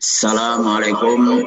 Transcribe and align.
Assalamualaikum 0.00 1.44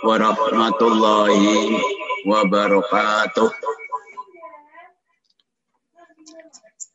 warahmatullahi 0.00 1.76
wabarakatuh. 2.24 3.52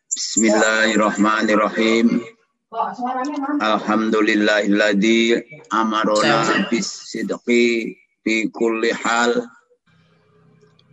Bismillahirrahmanirrahim. 0.09 2.25
Alhamdulillahilladzi 3.61 5.37
amarona 5.69 6.65
bis 6.65 6.89
sidqi 7.13 7.93
fi 8.25 8.49
kulli 8.49 8.89
hal. 8.89 9.45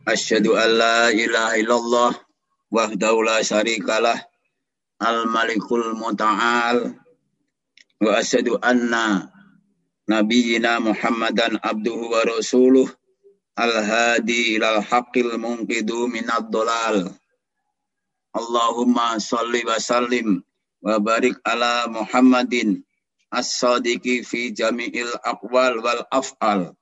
Asyhadu 0.05 0.53
an 0.53 0.85
la 0.85 1.17
ilaha 1.17 1.57
illallah 1.57 2.13
wahdahu 2.69 3.25
la 3.25 3.41
syarikalah 3.41 4.21
al 5.01 5.25
malikul 5.33 5.97
muta'al 5.97 6.93
wa 8.05 8.21
asyhadu 8.21 8.61
anna 8.61 9.33
nabiyina 10.09 10.81
Muhammadan 10.81 11.57
abduhu 11.65 12.13
wa 12.13 12.21
rasuluh 12.29 12.89
al-hadi 13.57 14.59
ilal 14.59 14.83
haqqil 14.83 15.39
munqidu 15.41 16.11
minad 16.11 16.51
dolal. 16.53 17.09
Allahumma 18.35 19.17
salli 19.23 19.63
wa 19.63 19.79
sallim 19.79 20.43
wa 20.83 20.99
barik 20.99 21.39
ala 21.47 21.87
Muhammadin 21.87 22.83
as-sadiqi 23.31 24.27
fi 24.27 24.51
jami'il 24.51 25.15
aqwal 25.23 25.79
wal 25.79 26.03
af'al 26.11 26.75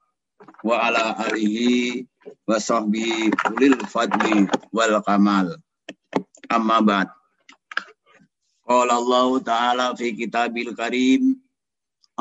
wa 0.65 0.75
ala 0.81 1.13
alihi 1.29 2.09
wa 2.49 2.57
sahbihi 2.57 3.31
ulil 3.53 3.79
fadli 3.87 4.49
wal 4.73 4.99
kamal. 5.05 5.61
Amma 6.49 6.81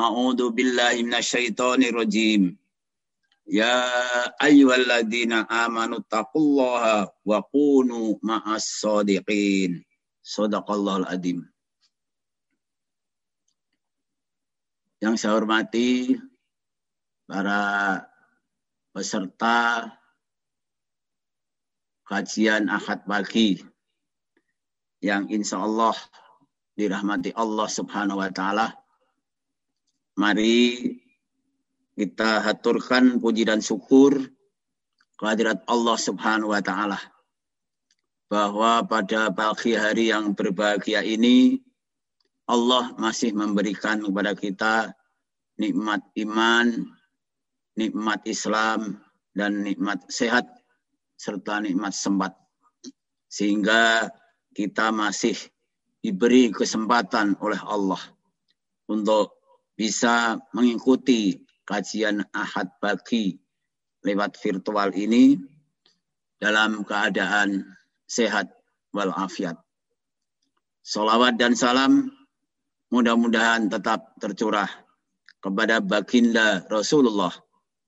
A'udzu 0.02 0.50
billahi 0.50 1.06
minasyaitonir 1.06 1.94
rajim. 1.94 2.58
Ya 3.46 3.86
ayyuhalladzina 4.42 5.46
amanu 5.46 6.02
taqullaha 6.10 7.06
wa 7.22 7.38
kunu 7.54 8.18
ma'as 8.18 8.66
shadiqin. 8.82 9.86
Shadaqallahul 10.26 11.06
adzim. 11.06 11.46
Yang 15.02 15.14
saya 15.22 15.38
hormati 15.38 16.14
para 17.26 17.58
peserta 18.94 19.90
kajian 22.06 22.70
Ahad 22.70 23.02
pagi 23.02 23.58
yang 25.02 25.26
insya 25.26 25.58
Allah 25.58 25.98
dirahmati 26.78 27.34
Allah 27.34 27.66
Subhanahu 27.66 28.22
wa 28.22 28.30
taala 28.30 28.81
Mari 30.12 30.92
kita 31.96 32.44
haturkan 32.44 33.16
puji 33.16 33.48
dan 33.48 33.64
syukur 33.64 34.16
kehadirat 35.16 35.64
Allah 35.64 35.96
Subhanahu 35.96 36.52
wa 36.52 36.60
taala 36.60 37.00
bahwa 38.28 38.80
pada 38.88 39.28
pagi 39.32 39.76
hari 39.76 40.08
yang 40.12 40.32
berbahagia 40.32 41.04
ini 41.04 41.60
Allah 42.48 42.92
masih 42.96 43.32
memberikan 43.36 44.04
kepada 44.04 44.32
kita 44.36 44.74
nikmat 45.56 46.00
iman, 46.20 46.88
nikmat 47.76 48.20
Islam 48.28 49.00
dan 49.32 49.64
nikmat 49.64 50.00
sehat 50.12 50.48
serta 51.16 51.64
nikmat 51.64 51.96
sempat. 51.96 52.36
Sehingga 53.32 54.12
kita 54.52 54.92
masih 54.92 55.36
diberi 56.04 56.52
kesempatan 56.52 57.38
oleh 57.40 57.60
Allah 57.64 58.00
untuk 58.90 59.41
bisa 59.82 60.38
mengikuti 60.54 61.42
kajian 61.66 62.22
Ahad 62.30 62.70
pagi 62.78 63.34
lewat 64.06 64.38
virtual 64.38 64.94
ini 64.94 65.34
dalam 66.38 66.86
keadaan 66.86 67.66
sehat 68.06 68.46
walafiat. 68.94 69.58
Salawat 70.86 71.34
dan 71.34 71.58
salam 71.58 72.14
mudah-mudahan 72.94 73.66
tetap 73.66 74.14
tercurah 74.22 74.70
kepada 75.42 75.82
baginda 75.82 76.62
Rasulullah 76.70 77.34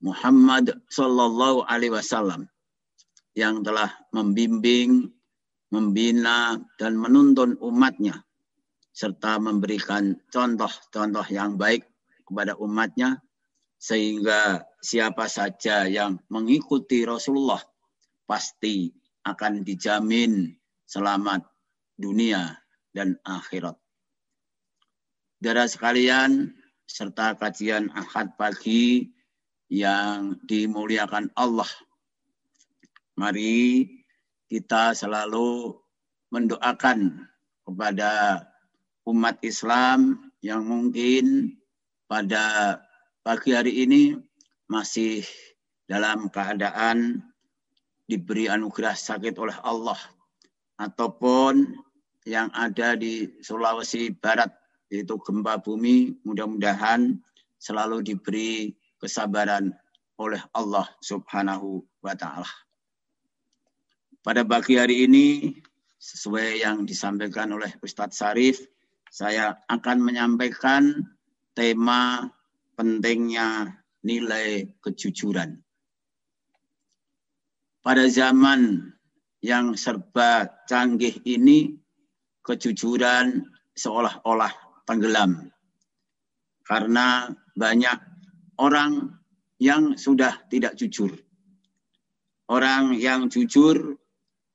Muhammad 0.03 0.75
Sallallahu 0.91 1.63
Alaihi 1.63 1.95
Wasallam 1.95 2.51
yang 3.39 3.63
telah 3.63 3.87
membimbing, 4.11 5.15
membina, 5.71 6.59
dan 6.75 6.99
menuntun 6.99 7.55
umatnya 7.63 8.19
serta 8.95 9.35
memberikan 9.43 10.15
contoh-contoh 10.31 11.27
yang 11.27 11.59
baik 11.59 11.83
kepada 12.23 12.55
umatnya 12.55 13.19
sehingga 13.75 14.63
siapa 14.79 15.27
saja 15.27 15.83
yang 15.83 16.15
mengikuti 16.31 17.03
Rasulullah 17.03 17.59
pasti 18.23 18.95
akan 19.27 19.67
dijamin 19.67 20.55
selamat 20.87 21.43
dunia 21.99 22.55
dan 22.95 23.19
akhirat. 23.27 23.75
Darah 25.43 25.67
sekalian 25.67 26.55
serta 26.87 27.35
kajian 27.35 27.91
Ahad 27.91 28.39
pagi 28.39 29.11
yang 29.67 30.39
dimuliakan 30.47 31.27
Allah. 31.35 31.67
Mari 33.19 33.83
kita 34.47 34.95
selalu 34.95 35.75
mendoakan 36.31 37.27
kepada 37.67 38.39
umat 39.05 39.37
Islam 39.45 40.29
yang 40.41 40.65
mungkin 40.65 41.53
pada 42.09 42.77
pagi 43.21 43.53
hari 43.53 43.85
ini 43.85 44.17
masih 44.65 45.21
dalam 45.85 46.29
keadaan 46.33 47.21
diberi 48.09 48.49
anugerah 48.49 48.97
sakit 48.97 49.37
oleh 49.37 49.57
Allah 49.61 49.97
ataupun 50.81 51.73
yang 52.25 52.49
ada 52.57 52.97
di 52.97 53.29
Sulawesi 53.45 54.09
Barat 54.17 54.49
yaitu 54.89 55.17
gempa 55.21 55.61
bumi 55.61 56.17
mudah-mudahan 56.25 57.17
selalu 57.61 58.01
diberi 58.01 58.73
kesabaran 58.97 59.73
oleh 60.17 60.41
Allah 60.53 60.89
Subhanahu 61.01 61.85
wa 62.01 62.13
taala. 62.17 62.49
Pada 64.25 64.41
pagi 64.41 64.81
hari 64.81 65.05
ini 65.05 65.53
sesuai 66.01 66.65
yang 66.65 66.85
disampaikan 66.85 67.53
oleh 67.53 67.69
Ustadz 67.81 68.21
Sarif 68.21 68.65
saya 69.15 69.63
akan 69.71 70.03
menyampaikan 70.03 71.07
tema 71.55 72.27
pentingnya 72.75 73.79
nilai 74.03 74.67
kejujuran. 74.83 75.55
Pada 77.79 78.11
zaman 78.11 78.91
yang 79.39 79.79
serba 79.79 80.51
canggih 80.67 81.15
ini, 81.23 81.79
kejujuran 82.43 83.39
seolah-olah 83.79 84.51
tenggelam. 84.83 85.47
Karena 86.67 87.31
banyak 87.55 87.95
orang 88.59 89.15
yang 89.63 89.95
sudah 89.95 90.43
tidak 90.51 90.75
jujur. 90.75 91.15
Orang 92.51 92.91
yang 92.99 93.31
jujur 93.31 93.95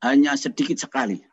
hanya 0.05 0.37
sedikit 0.37 0.77
sekali. 0.77 1.25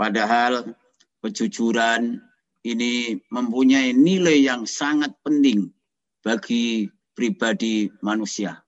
Padahal 0.00 0.72
kejujuran 1.20 2.29
ini 2.64 3.16
mempunyai 3.32 3.96
nilai 3.96 4.44
yang 4.44 4.68
sangat 4.68 5.16
penting 5.24 5.72
bagi 6.20 6.88
pribadi 7.16 7.88
manusia. 8.04 8.60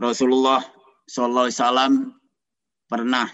Rasulullah 0.00 0.64
SAW 1.06 2.10
pernah 2.90 3.28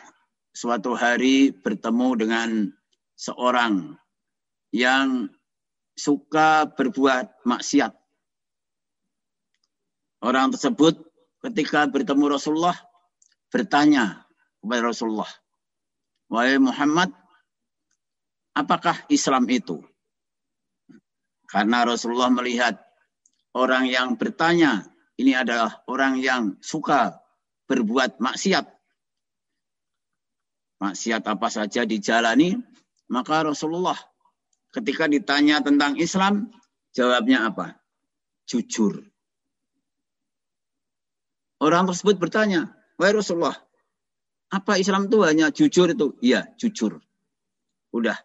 suatu 0.53 0.93
hari 0.93 1.53
bertemu 1.53 2.09
dengan 2.17 2.49
seorang 3.17 3.97
yang 4.73 5.29
suka 5.97 6.69
berbuat 6.77 7.47
maksiat. 7.49 7.93
Orang 10.21 10.53
tersebut 10.53 11.01
ketika 11.41 11.89
bertemu 11.89 12.37
Rasulullah 12.37 12.77
bertanya 13.49 14.27
kepada 14.61 14.93
Rasulullah, 14.93 15.31
Wahai 16.27 16.59
Muhammad, 16.59 17.15
apakah 18.57 19.05
Islam 19.13 19.45
itu? 19.53 19.85
Karena 21.47 21.85
Rasulullah 21.85 22.33
melihat 22.33 22.81
orang 23.53 23.87
yang 23.87 24.17
bertanya, 24.17 24.89
ini 25.21 25.37
adalah 25.37 25.85
orang 25.87 26.19
yang 26.19 26.57
suka 26.65 27.21
berbuat 27.69 28.19
maksiat. 28.19 28.65
Maksiat 30.81 31.23
apa 31.25 31.49
saja 31.53 31.85
dijalani, 31.85 32.57
maka 33.13 33.45
Rasulullah 33.45 33.97
ketika 34.75 35.07
ditanya 35.07 35.63
tentang 35.63 35.97
Islam, 36.01 36.51
jawabnya 36.93 37.49
apa? 37.49 37.79
Jujur. 38.49 39.05
Orang 41.57 41.89
tersebut 41.89 42.21
bertanya, 42.21 42.77
Wahai 43.01 43.17
Rasulullah, 43.17 43.57
apa 44.53 44.77
Islam 44.77 45.09
itu 45.09 45.25
hanya 45.25 45.49
jujur 45.49 45.89
itu? 45.89 46.13
Iya, 46.21 46.53
jujur. 46.61 47.01
Udah, 47.97 48.21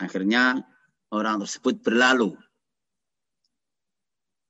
Akhirnya 0.00 0.64
orang 1.12 1.44
tersebut 1.44 1.84
berlalu. 1.84 2.34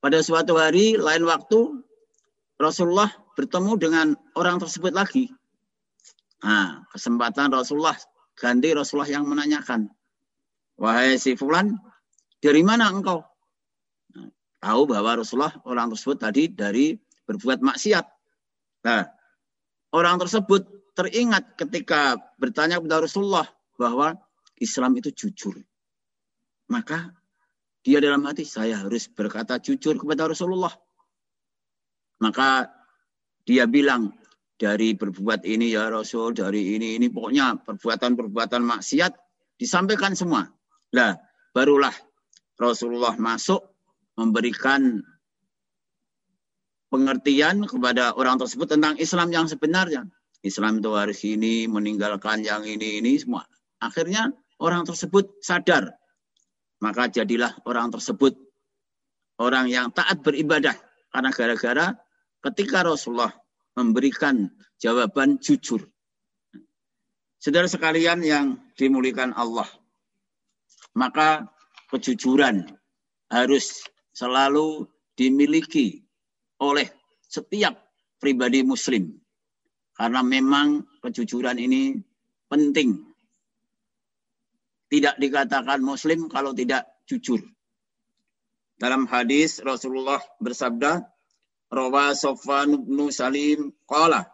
pada 0.00 0.25
suatu 0.25 0.56
hari 0.56 0.97
lain 0.97 1.29
waktu 1.29 1.85
Rasulullah 2.56 3.12
bertemu 3.37 3.73
dengan 3.76 4.06
orang 4.37 4.56
tersebut 4.56 4.97
lagi. 4.97 5.29
Nah, 6.41 6.85
kesempatan 6.88 7.52
Rasulullah 7.52 7.97
ganti 8.32 8.73
Rasulullah 8.73 9.12
yang 9.12 9.29
menanyakan. 9.29 9.93
Wahai 10.81 11.20
si 11.20 11.37
Fulan, 11.37 11.76
dari 12.41 12.64
mana 12.64 12.88
engkau? 12.88 13.20
Nah, 14.17 14.29
tahu 14.64 14.88
bahwa 14.88 15.20
Rasulullah 15.20 15.53
orang 15.69 15.93
tersebut 15.93 16.17
tadi 16.17 16.49
dari 16.49 16.96
berbuat 17.29 17.61
maksiat. 17.61 18.05
Nah, 18.88 19.05
orang 19.93 20.17
tersebut 20.17 20.64
teringat 20.96 21.61
ketika 21.61 22.17
bertanya 22.41 22.81
kepada 22.81 23.05
Rasulullah 23.05 23.44
bahwa 23.76 24.17
Islam 24.60 24.94
itu 25.00 25.10
jujur. 25.10 25.56
Maka 26.70 27.10
dia 27.80 27.98
dalam 27.98 28.22
hati, 28.28 28.44
saya 28.44 28.84
harus 28.84 29.08
berkata 29.08 29.56
jujur 29.58 29.96
kepada 29.96 30.28
Rasulullah. 30.28 30.70
Maka 32.20 32.68
dia 33.48 33.64
bilang, 33.64 34.12
dari 34.60 34.92
berbuat 34.92 35.48
ini 35.48 35.72
ya 35.72 35.88
Rasul, 35.88 36.36
dari 36.36 36.76
ini, 36.76 37.00
ini 37.00 37.08
pokoknya 37.08 37.64
perbuatan-perbuatan 37.64 38.60
maksiat 38.60 39.16
disampaikan 39.56 40.12
semua. 40.12 40.44
Lah, 40.92 41.16
barulah 41.56 41.96
Rasulullah 42.60 43.16
masuk 43.16 43.64
memberikan 44.20 45.00
pengertian 46.92 47.64
kepada 47.64 48.12
orang 48.12 48.36
tersebut 48.36 48.68
tentang 48.76 49.00
Islam 49.00 49.32
yang 49.32 49.48
sebenarnya. 49.48 50.04
Islam 50.44 50.84
itu 50.84 50.92
harus 50.92 51.20
ini, 51.24 51.64
meninggalkan 51.64 52.44
yang 52.44 52.68
ini, 52.68 53.00
ini 53.00 53.16
semua. 53.16 53.48
Akhirnya 53.80 54.28
orang 54.60 54.84
tersebut 54.84 55.40
sadar 55.40 56.00
maka 56.80 57.12
jadilah 57.12 57.52
orang 57.68 57.92
tersebut 57.92 58.34
orang 59.40 59.68
yang 59.68 59.92
taat 59.92 60.24
beribadah. 60.24 60.74
Karena 61.12 61.30
gara-gara 61.30 61.86
ketika 62.40 62.86
Rasulullah 62.88 63.30
memberikan 63.76 64.48
jawaban 64.80 65.36
jujur. 65.38 65.84
Saudara 67.40 67.68
sekalian 67.68 68.20
yang 68.24 68.46
dimuliakan 68.76 69.36
Allah. 69.36 69.68
Maka 70.96 71.48
kejujuran 71.92 72.66
harus 73.30 73.84
selalu 74.12 74.88
dimiliki 75.14 76.04
oleh 76.60 76.88
setiap 77.24 77.76
pribadi 78.20 78.64
muslim. 78.64 79.20
Karena 79.94 80.24
memang 80.24 80.84
kejujuran 81.04 81.60
ini 81.60 81.96
penting 82.48 83.09
tidak 84.90 85.14
dikatakan 85.22 85.81
muslim 85.81 86.26
kalau 86.26 86.50
tidak 86.50 86.90
jujur. 87.06 87.38
Dalam 88.76 89.06
hadis 89.06 89.62
Rasulullah 89.62 90.19
bersabda, 90.42 91.06
Rawa 91.70 92.19
Sofan 92.19 92.82
bin 92.82 93.14
Salim 93.14 93.70
qala 93.87 94.26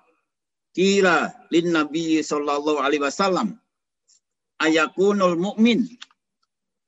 Kila 0.76 1.32
lin 1.48 1.72
Nabi 1.72 2.20
sallallahu 2.20 2.84
alaihi 2.84 3.00
wasallam 3.00 3.56
ayakunul 4.60 5.40
mu'min 5.40 5.88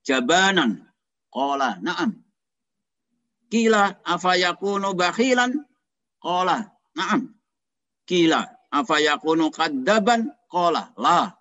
jabanan? 0.04 0.84
Qala 1.32 1.80
na'am. 1.80 2.20
Kila 3.48 4.04
afayakunu 4.04 4.92
bakhilan? 4.92 5.64
Qala 6.20 6.68
na'am. 6.96 7.32
Kila 8.04 8.44
afayakunu 8.68 9.48
kaddaban 9.48 10.36
qala 10.52 10.92
la 11.00 11.37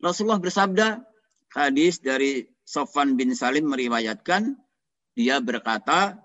Rasulullah 0.00 0.40
bersabda, 0.40 1.04
hadis 1.52 2.00
dari 2.00 2.48
Sofan 2.64 3.20
bin 3.20 3.36
Salim 3.36 3.68
meriwayatkan, 3.68 4.56
dia 5.12 5.38
berkata, 5.44 6.16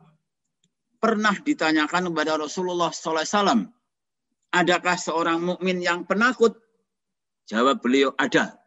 pernah 1.04 1.36
ditanyakan 1.36 2.10
kepada 2.10 2.40
Rasulullah 2.40 2.90
SAW, 2.96 3.68
adakah 4.56 4.96
seorang 4.96 5.44
mukmin 5.44 5.84
yang 5.84 6.08
penakut? 6.08 6.56
Jawab 7.46 7.84
beliau, 7.84 8.16
ada. 8.16 8.58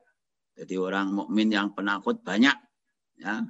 Jadi 0.54 0.74
orang 0.76 1.10
mukmin 1.14 1.48
yang 1.48 1.72
penakut 1.72 2.20
banyak. 2.20 2.54
Ya. 3.18 3.48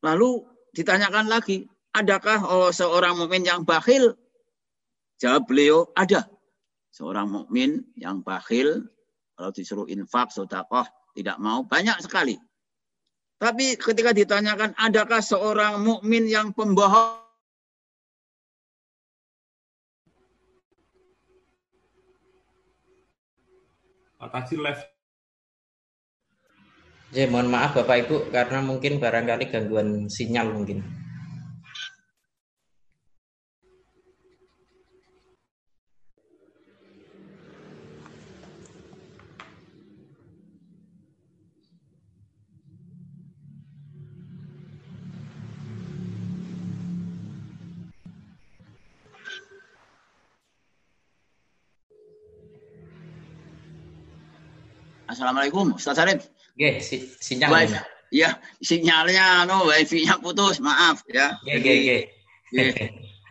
Lalu 0.00 0.46
ditanyakan 0.72 1.26
lagi, 1.26 1.66
adakah 1.92 2.38
oh, 2.46 2.70
seorang 2.70 3.18
mukmin 3.18 3.44
yang 3.44 3.66
bakhil? 3.66 4.14
Jawab 5.20 5.50
beliau, 5.50 5.90
ada. 5.98 6.30
Seorang 6.94 7.28
mukmin 7.28 7.84
yang 7.98 8.22
bakhil 8.24 8.88
kalau 9.40 9.56
disuruh 9.56 9.88
infak, 9.88 10.28
sodakoh, 10.36 10.84
tidak 11.16 11.40
mau. 11.40 11.64
Banyak 11.64 12.04
sekali. 12.04 12.36
Tapi 13.40 13.80
ketika 13.80 14.12
ditanyakan, 14.12 14.76
adakah 14.76 15.24
seorang 15.24 15.80
mukmin 15.80 16.28
yang 16.28 16.52
pembohong? 16.52 17.24
Pak 24.20 24.28
Tajir 24.28 24.60
left. 24.60 24.84
Ya, 27.16 27.24
mohon 27.32 27.48
maaf 27.48 27.72
Bapak 27.72 28.04
Ibu 28.04 28.28
karena 28.28 28.60
mungkin 28.60 29.00
barangkali 29.00 29.48
gangguan 29.48 30.12
sinyal 30.12 30.52
mungkin. 30.52 30.99
Assalamualaikum, 55.20 55.76
Ustaz 55.76 56.00
Sarif. 56.00 56.32
Oke, 56.56 56.80
si, 56.80 57.04
sinyal. 57.20 57.68
Ya, 58.08 58.40
sinyalnya 58.64 59.44
no 59.44 59.68
wifi-nya 59.68 60.16
putus, 60.16 60.64
maaf 60.64 61.04
ya. 61.12 61.36
Oke, 61.44 61.60
oke, 61.60 61.74
oke. 62.56 62.86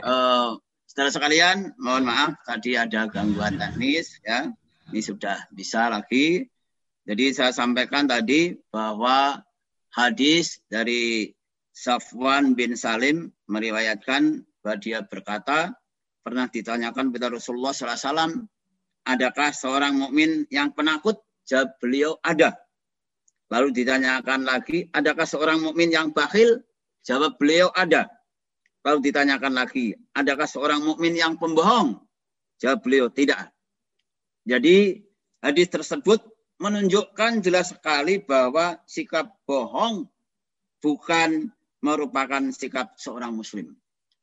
Uh, 0.05 0.53
Saudara 0.85 1.09
sekalian, 1.09 1.73
mohon 1.81 2.05
maaf 2.05 2.37
tadi 2.45 2.77
ada 2.77 3.09
gangguan 3.09 3.57
teknis 3.57 4.21
ya. 4.21 4.53
Ini 4.93 5.01
sudah 5.01 5.49
bisa 5.49 5.89
lagi. 5.89 6.45
Jadi 7.09 7.33
saya 7.33 7.49
sampaikan 7.57 8.05
tadi 8.05 8.53
bahwa 8.69 9.41
hadis 9.89 10.61
dari 10.69 11.33
Safwan 11.73 12.53
bin 12.53 12.77
Salim 12.77 13.33
meriwayatkan 13.49 14.45
bahwa 14.61 14.77
dia 14.77 15.01
berkata 15.01 15.73
pernah 16.21 16.45
ditanyakan 16.45 17.09
kepada 17.09 17.33
Rasulullah 17.33 17.73
SAW, 17.73 18.45
adakah 19.09 19.49
seorang 19.57 19.97
mukmin 19.97 20.45
yang 20.53 20.69
penakut? 20.69 21.17
Jawab 21.49 21.81
beliau 21.81 22.13
ada. 22.21 22.53
Lalu 23.49 23.73
ditanyakan 23.73 24.45
lagi, 24.45 24.85
adakah 24.93 25.25
seorang 25.25 25.57
mukmin 25.57 25.89
yang 25.89 26.13
bakhil? 26.13 26.61
Jawab 27.01 27.41
beliau 27.41 27.73
ada. 27.73 28.05
Lalu 28.85 29.09
ditanyakan 29.09 29.57
lagi, 29.57 29.97
adakah 30.13 30.45
seorang 30.45 30.85
mukmin 30.85 31.17
yang 31.17 31.33
pembohong? 31.41 31.97
Jawab 32.61 32.85
beliau 32.85 33.09
tidak. 33.09 33.49
Jadi 34.45 35.01
hadis 35.41 35.67
tersebut 35.73 36.21
menunjukkan 36.61 37.41
jelas 37.41 37.73
sekali 37.73 38.21
bahwa 38.21 38.77
sikap 38.85 39.33
bohong 39.49 40.05
bukan 40.85 41.49
merupakan 41.81 42.53
sikap 42.53 42.93
seorang 43.01 43.33
muslim. 43.33 43.73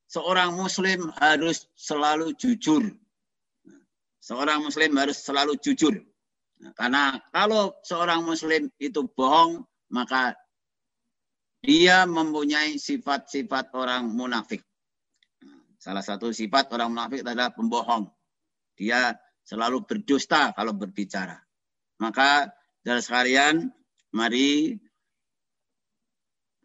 Seorang 0.07 0.55
muslim 0.55 1.11
harus 1.19 1.67
selalu 1.75 2.31
jujur. 2.39 2.87
Seorang 4.23 4.63
muslim 4.63 4.95
harus 4.95 5.19
selalu 5.19 5.59
jujur. 5.59 5.99
Nah, 6.57 6.73
karena 6.73 7.21
kalau 7.29 7.77
seorang 7.85 8.25
muslim 8.25 8.73
itu 8.81 9.05
bohong, 9.13 9.61
maka 9.93 10.33
dia 11.61 12.09
mempunyai 12.09 12.81
sifat-sifat 12.81 13.75
orang 13.77 14.09
munafik. 14.09 14.65
Nah, 15.45 15.61
salah 15.77 16.05
satu 16.05 16.33
sifat 16.33 16.73
orang 16.73 16.97
munafik 16.97 17.21
adalah 17.27 17.53
pembohong. 17.53 18.09
Dia 18.77 19.13
selalu 19.45 19.85
berdusta 19.85 20.57
kalau 20.57 20.73
berbicara. 20.73 21.37
Maka 22.01 22.49
dari 22.81 23.01
sekalian, 23.01 23.69
mari 24.17 24.77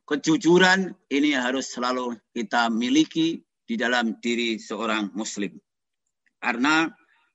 kejujuran 0.07 0.91
ini 1.07 1.35
harus 1.35 1.71
selalu 1.71 2.19
kita 2.35 2.67
miliki 2.71 3.43
di 3.63 3.75
dalam 3.79 4.19
diri 4.19 4.59
seorang 4.59 5.11
muslim. 5.15 5.55
Karena 6.41 6.87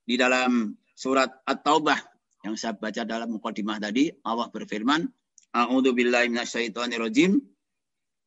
di 0.04 0.14
dalam 0.20 0.76
surat 0.92 1.40
At-Taubah 1.48 2.15
yang 2.46 2.54
saya 2.54 2.78
baca 2.78 3.02
dalam 3.02 3.34
mukadimah 3.34 3.82
tadi, 3.82 4.14
Allah 4.22 4.46
berfirman, 4.46 5.10
A'udzu 5.50 5.90
billahi 5.90 6.30
minasyaitonir 6.30 7.02
rajim. 7.02 7.42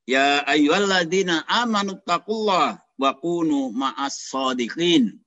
Ya 0.04 0.44
ayyuhalladzina 0.44 1.48
amanu 1.48 2.04
taqullah 2.04 2.84
wa 3.00 3.12
kunu 3.16 3.72
ma'as 3.72 4.20
shadiqin. 4.20 5.24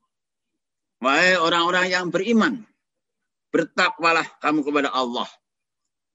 Wahai 1.00 1.40
orang-orang 1.40 1.88
yang 1.88 2.06
beriman, 2.12 2.68
bertakwalah 3.48 4.28
kamu 4.44 4.60
kepada 4.60 4.92
Allah 4.92 5.26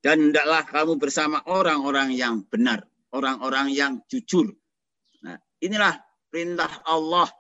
dan 0.05 0.29
hendaklah 0.29 0.63
kamu 0.63 1.01
bersama 1.01 1.41
orang-orang 1.50 2.13
yang 2.13 2.46
benar. 2.48 2.86
orang-orang 3.07 3.72
yang 3.72 4.03
jujur. 4.12 4.51
Nah, 5.24 5.39
inilah 5.63 5.96
perintah 6.27 6.69
Allah 6.84 7.31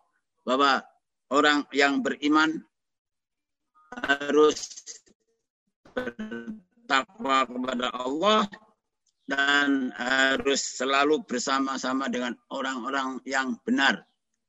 bahwa 0.47 0.79
orang 1.27 1.67
yang 1.75 1.99
beriman 1.99 2.63
harus 3.91 4.79
bertakwa 5.97 7.49
kepada 7.49 7.87
Allah 7.91 8.45
dan 9.27 9.91
harus 9.97 10.61
selalu 10.77 11.25
bersama-sama 11.25 12.07
dengan 12.07 12.37
orang-orang 12.53 13.19
yang 13.27 13.57
benar. 13.65 14.05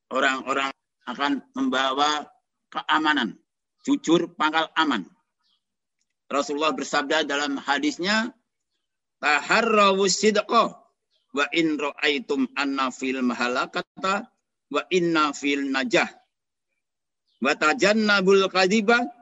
Orang-orang 0.09 0.71
akan 1.09 1.43
membawa 1.57 2.28
keamanan. 2.71 3.37
Jujur 3.83 4.33
pangkal 4.37 4.69
aman. 4.76 5.09
Rasulullah 6.28 6.76
bersabda 6.76 7.25
dalam 7.25 7.57
hadisnya, 7.57 8.33
Taharrawu 9.19 10.07
sidqa 10.07 10.78
wa 11.35 11.45
in 11.50 11.75
ra'aitum 11.75 12.47
anna 12.55 12.93
fil 12.95 13.19
mahalakata 13.25 14.31
wa 14.71 14.83
inna 14.93 15.35
fil 15.35 15.67
najah. 15.73 16.07
Wa 17.43 17.57
tajannabul 17.59 18.47
kadiba 18.52 19.18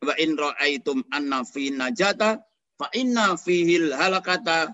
wa 0.00 0.14
in 0.16 0.36
ra'aitum 0.36 1.04
anna 1.12 1.44
fil 1.44 1.76
najata 1.76 2.40
fa 2.80 2.88
inna 2.96 3.36
fihil 3.36 3.92
halakata 3.92 4.72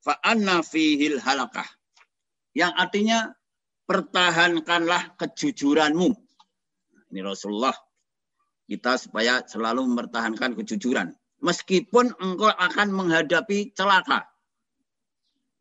fa 0.00 0.16
anna 0.24 0.64
fihil 0.64 1.20
halakah. 1.20 1.68
Yang 2.56 2.72
artinya 2.74 3.18
pertahankanlah 3.84 5.18
kejujuranmu. 5.20 6.10
Ini 7.10 7.20
Rasulullah. 7.26 7.74
Kita 8.70 8.94
supaya 8.94 9.42
selalu 9.42 9.82
mempertahankan 9.82 10.54
kejujuran. 10.54 11.10
Meskipun 11.42 12.14
engkau 12.22 12.50
akan 12.54 12.88
menghadapi 12.94 13.74
celaka. 13.74 14.30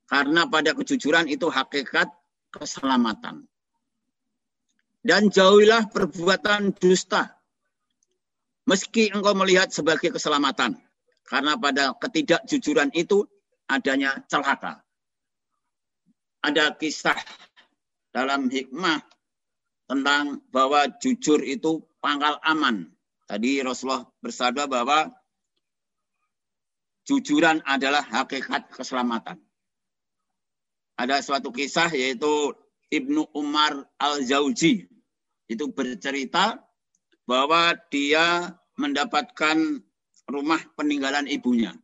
Karena 0.06 0.46
pada 0.46 0.78
kejujuran 0.78 1.26
itu 1.26 1.50
hakikat 1.50 2.10
keselamatan. 2.54 3.50
Dan 5.02 5.34
jauhilah 5.34 5.90
perbuatan 5.90 6.76
dusta. 6.78 7.39
Meski 8.70 9.10
engkau 9.10 9.34
melihat 9.34 9.74
sebagai 9.74 10.14
keselamatan. 10.14 10.78
Karena 11.26 11.58
pada 11.58 11.98
ketidakjujuran 11.98 12.94
itu 12.94 13.26
adanya 13.66 14.22
celaka. 14.30 14.86
Ada 16.46 16.78
kisah 16.78 17.18
dalam 18.14 18.46
hikmah 18.46 19.02
tentang 19.90 20.46
bahwa 20.54 20.86
jujur 21.02 21.42
itu 21.42 21.82
pangkal 21.98 22.38
aman. 22.46 22.94
Tadi 23.26 23.66
Rasulullah 23.66 24.06
bersabda 24.22 24.70
bahwa 24.70 25.10
jujuran 27.10 27.66
adalah 27.66 28.06
hakikat 28.06 28.70
keselamatan. 28.70 29.42
Ada 30.94 31.26
suatu 31.26 31.50
kisah 31.50 31.90
yaitu 31.90 32.54
Ibnu 32.94 33.34
Umar 33.34 33.82
Al-Zauji. 33.98 34.86
Itu 35.50 35.74
bercerita 35.74 36.69
bahwa 37.30 37.78
dia 37.94 38.58
mendapatkan 38.74 39.86
rumah 40.26 40.62
peninggalan 40.74 41.30
ibunya. 41.30 41.78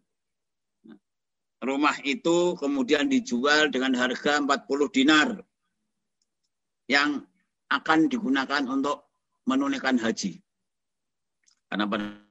Rumah 1.61 2.01
itu 2.01 2.57
kemudian 2.57 3.05
dijual 3.05 3.69
dengan 3.69 3.93
harga 3.93 4.41
40 4.41 4.89
dinar 4.89 5.37
yang 6.89 7.21
akan 7.69 8.09
digunakan 8.09 8.65
untuk 8.65 9.05
menunaikan 9.45 10.01
haji. 10.01 10.41
Karena 11.69 11.85
pada 11.85 12.25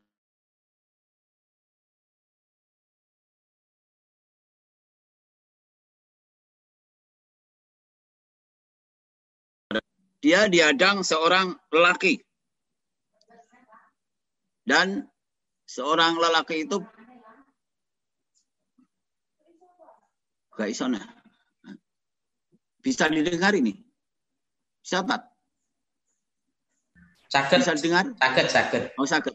dia 10.18 10.50
diadang 10.50 11.06
seorang 11.06 11.54
lelaki. 11.71 12.33
Dan 14.64 15.04
seorang 15.68 16.16
lelaki 16.16 16.64
itu 16.64 16.80
Gak 20.54 20.71
iso 20.71 20.87
nah. 20.87 21.02
Bisa 22.78 23.11
didengar 23.11 23.50
ini? 23.59 23.75
Tak? 24.87 25.26
Sakit. 27.26 27.59
Bisa 27.59 27.75
dengar? 27.75 28.06
Sakit, 28.14 28.47
sakit. 28.47 28.83
Oh 28.94 29.09
sakit. 29.09 29.35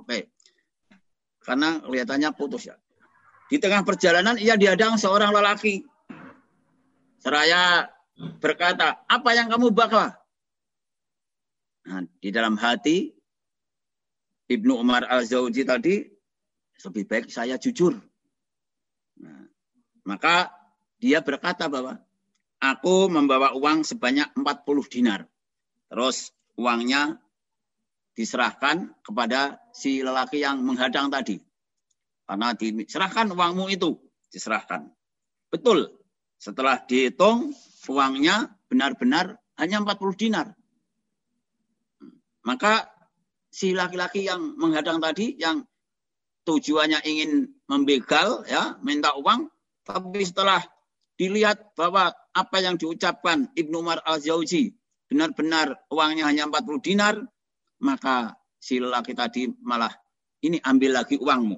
Oke. 0.00 0.32
Karena 1.44 1.82
kelihatannya 1.84 2.30
putus 2.32 2.72
ya. 2.72 2.76
Di 3.52 3.60
tengah 3.60 3.84
perjalanan 3.84 4.40
ia 4.40 4.56
dihadang 4.56 4.96
seorang 4.96 5.34
lelaki. 5.34 5.84
Seraya 7.20 7.90
berkata, 8.40 9.02
apa 9.04 9.30
yang 9.36 9.50
kamu 9.50 9.74
bawa? 9.74 10.14
Nah, 11.86 12.02
di 12.18 12.30
dalam 12.32 12.56
hati 12.58 13.12
Ibnu 14.46 14.78
Umar 14.78 15.02
Al-Zawji 15.10 15.66
tadi, 15.66 16.06
lebih 16.86 17.04
baik 17.08 17.26
saya 17.32 17.58
jujur. 17.58 17.98
Nah, 19.18 19.42
maka 20.06 20.54
dia 21.02 21.18
berkata 21.24 21.66
bahwa 21.66 21.98
aku 22.62 23.10
membawa 23.10 23.58
uang 23.58 23.82
sebanyak 23.82 24.30
40 24.38 24.92
dinar. 24.92 25.26
Terus 25.90 26.30
uangnya 26.54 27.18
diserahkan 28.16 28.96
kepada 29.04 29.60
si 29.74 30.00
lelaki 30.00 30.40
yang 30.40 30.62
menghadang 30.64 31.12
tadi. 31.12 31.36
Karena 32.26 32.54
diserahkan 32.54 33.30
uangmu 33.30 33.70
itu, 33.70 33.98
diserahkan. 34.32 34.90
Betul. 35.50 35.94
Setelah 36.38 36.82
dihitung, 36.86 37.54
uangnya 37.86 38.50
benar-benar 38.66 39.38
hanya 39.56 39.82
40 39.82 40.16
dinar. 40.18 40.46
Maka 42.42 42.95
si 43.56 43.72
laki-laki 43.72 44.28
yang 44.28 44.52
menghadang 44.60 45.00
tadi, 45.00 45.32
yang 45.40 45.64
tujuannya 46.44 47.00
ingin 47.08 47.48
membegal, 47.64 48.44
ya, 48.44 48.76
minta 48.84 49.16
uang, 49.16 49.48
tapi 49.80 50.20
setelah 50.20 50.60
dilihat 51.16 51.72
bahwa 51.72 52.12
apa 52.36 52.56
yang 52.60 52.76
diucapkan 52.76 53.48
Ibnu 53.56 53.80
Umar 53.80 54.04
Al-Zauji 54.04 54.76
benar-benar 55.08 55.72
uangnya 55.88 56.28
hanya 56.28 56.44
40 56.52 56.84
dinar, 56.84 57.16
maka 57.80 58.36
si 58.60 58.76
lelaki 58.76 59.16
tadi 59.16 59.48
malah 59.64 59.90
ini 60.44 60.60
ambil 60.60 61.00
lagi 61.00 61.16
uangmu. 61.16 61.56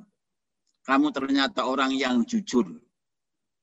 Kamu 0.87 1.11
ternyata 1.11 1.67
orang 1.67 1.91
yang 1.99 2.23
jujur. 2.23 2.79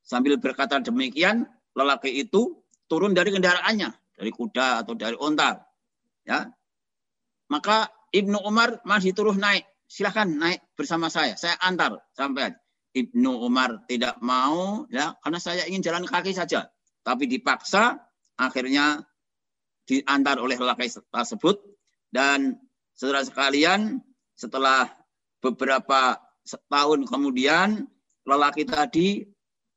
Sambil 0.03 0.35
berkata 0.37 0.83
demikian, 0.83 1.47
lelaki 1.71 2.11
itu 2.27 2.59
turun 2.85 3.15
dari 3.15 3.31
kendaraannya, 3.31 3.89
dari 4.19 4.29
kuda 4.29 4.83
atau 4.83 4.93
dari 4.93 5.15
onta. 5.17 5.63
Ya. 6.27 6.51
Maka 7.49 7.94
Ibnu 8.11 8.37
Umar 8.43 8.81
masih 8.83 9.15
terus 9.15 9.37
naik. 9.37 9.65
Silahkan 9.85 10.25
naik 10.25 10.61
bersama 10.73 11.07
saya. 11.13 11.37
Saya 11.37 11.55
antar 11.61 12.01
sampai 12.17 12.53
Ibnu 12.95 13.43
Umar 13.43 13.83
tidak 13.85 14.17
mau 14.23 14.87
ya 14.87 15.13
karena 15.19 15.39
saya 15.39 15.63
ingin 15.67 15.83
jalan 15.83 16.05
kaki 16.07 16.31
saja. 16.33 16.69
Tapi 17.05 17.29
dipaksa 17.29 18.01
akhirnya 18.39 19.05
diantar 19.85 20.41
oleh 20.41 20.57
lelaki 20.57 20.89
tersebut 20.89 21.61
dan 22.09 22.57
saudara 22.97 23.21
sekalian 23.21 24.01
setelah 24.33 24.89
beberapa 25.43 26.17
tahun 26.71 27.05
kemudian 27.05 27.85
lelaki 28.25 28.65
tadi 28.65 29.27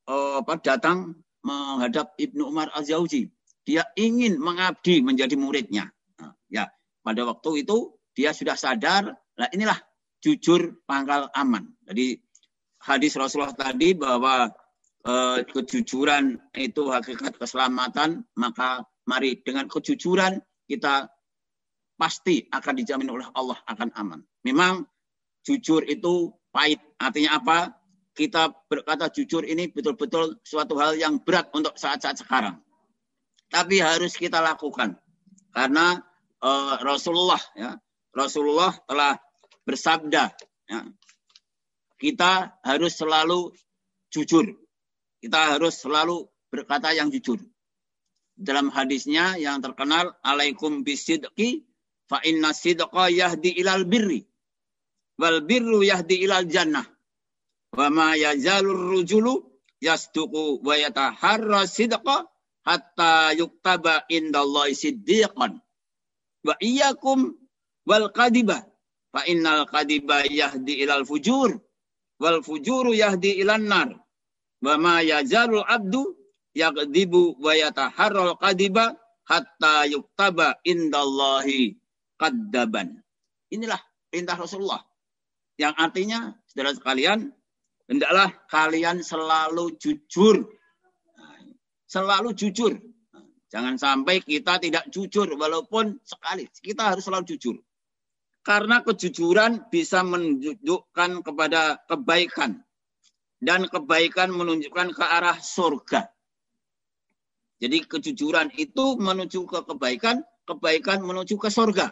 oh, 0.09 0.41
apa, 0.41 0.57
datang 0.63 1.19
menghadap 1.45 2.17
Ibnu 2.17 2.49
Umar 2.49 2.73
Az-Zawji. 2.73 3.29
Dia 3.69 3.85
ingin 4.01 4.41
mengabdi 4.41 5.05
menjadi 5.05 5.37
muridnya. 5.37 5.93
Nah, 6.17 6.33
ya, 6.49 6.73
pada 7.05 7.29
waktu 7.29 7.69
itu 7.69 7.98
dia 8.19 8.35
sudah 8.35 8.59
sadar, 8.59 9.15
nah 9.15 9.47
inilah 9.55 9.79
jujur 10.19 10.83
pangkal 10.83 11.31
aman. 11.39 11.71
Jadi 11.87 12.19
hadis 12.83 13.15
Rasulullah 13.15 13.55
tadi 13.55 13.95
bahwa 13.95 14.51
eh, 15.07 15.47
kejujuran 15.47 16.35
itu 16.59 16.91
hakikat 16.91 17.39
keselamatan, 17.39 18.27
maka 18.35 18.83
mari 19.07 19.39
dengan 19.39 19.71
kejujuran 19.71 20.43
kita 20.67 21.07
pasti 21.95 22.43
akan 22.51 22.75
dijamin 22.75 23.07
oleh 23.07 23.31
Allah 23.39 23.63
akan 23.71 23.95
aman. 23.95 24.21
Memang 24.43 24.83
jujur 25.47 25.87
itu 25.87 26.35
pahit. 26.51 26.83
Artinya 26.99 27.39
apa? 27.39 27.79
Kita 28.19 28.51
berkata 28.67 29.07
jujur 29.15 29.47
ini 29.47 29.71
betul-betul 29.71 30.43
suatu 30.43 30.75
hal 30.83 30.99
yang 30.99 31.23
berat 31.23 31.55
untuk 31.55 31.79
saat-saat 31.79 32.19
sekarang. 32.19 32.59
Tapi 33.47 33.79
harus 33.79 34.19
kita 34.19 34.43
lakukan. 34.43 34.99
Karena 35.55 36.03
uh, 36.43 36.75
Rasulullah 36.83 37.39
ya, 37.55 37.79
Rasulullah 38.19 38.75
telah 38.91 39.15
bersabda 39.63 40.35
ya, 40.67 40.81
kita 41.99 42.59
harus 42.67 42.99
selalu 42.99 43.55
jujur. 44.11 44.47
Kita 45.19 45.59
harus 45.59 45.83
selalu 45.83 46.27
berkata 46.51 46.95
yang 46.95 47.11
jujur. 47.11 47.39
Dalam 48.39 48.71
hadisnya 48.71 49.35
yang 49.35 49.59
terkenal, 49.59 50.15
alaikum 50.23 50.87
bisidqi 50.87 51.67
fa 52.07 52.23
inna 52.23 52.55
sidqa 52.55 53.11
yahdi 53.11 53.51
ilal 53.59 53.83
birri 53.83 54.23
wal 55.19 55.43
birru 55.43 55.83
yahdi 55.83 56.23
ilal 56.23 56.47
jannah 56.47 56.87
wa 57.75 57.91
ma 57.91 58.15
yazalur 58.15 58.95
rujulu 58.95 59.43
yasduqu 59.83 60.63
wa 60.63 60.75
yataharra 60.79 61.67
sidqa 61.67 62.31
hatta 62.63 63.35
yuktaba 63.35 64.07
indallahi 64.07 64.79
siddiqan. 64.79 65.59
Wa 66.47 66.55
iyyakum 66.63 67.35
wal 67.89 68.13
kadiba 68.13 68.69
fa 69.09 69.25
innal 69.25 69.65
kadiba 69.65 70.29
yahdi 70.29 70.85
ilal 70.85 71.09
fujur 71.09 71.57
wal 72.21 72.45
fujuru 72.45 72.93
yahdi 72.93 73.41
ilan 73.41 73.65
nar. 73.65 73.89
Wa 74.61 74.77
ma 74.77 75.01
yazalul 75.01 75.65
abdu 75.65 76.13
yaqdibu 76.53 77.41
wa 77.41 77.57
yataharral 77.57 78.37
kadiba 78.37 78.93
hatta 79.25 79.89
yuktaba 79.89 80.61
indallahi 80.67 81.79
kaddaban. 82.21 83.01
Inilah 83.49 83.79
perintah 84.11 84.37
Rasulullah. 84.37 84.83
Yang 85.59 85.75
artinya, 85.79 86.19
saudara 86.47 86.71
sekalian, 86.75 87.31
hendaklah 87.91 88.31
kalian 88.51 89.03
selalu 89.03 89.75
jujur. 89.81 90.47
Selalu 91.89 92.31
jujur. 92.37 92.77
Jangan 93.49 93.81
sampai 93.81 94.21
kita 94.21 94.61
tidak 94.61 94.87
jujur, 94.93 95.25
walaupun 95.35 95.97
sekali. 96.05 96.45
Kita 96.53 96.93
harus 96.93 97.09
selalu 97.09 97.25
jujur. 97.35 97.57
Karena 98.43 98.81
kejujuran 98.81 99.69
bisa 99.69 100.01
menunjukkan 100.07 101.23
kepada 101.23 101.83
kebaikan. 101.85 102.63
Dan 103.39 103.71
kebaikan 103.71 104.35
menunjukkan 104.35 104.99
ke 104.99 105.05
arah 105.05 105.39
surga. 105.39 106.11
Jadi 107.59 107.87
kejujuran 107.87 108.55
itu 108.55 108.99
menuju 108.99 109.47
ke 109.47 109.59
kebaikan, 109.67 110.23
kebaikan 110.47 111.03
menuju 111.03 111.39
ke 111.39 111.51
surga. 111.51 111.91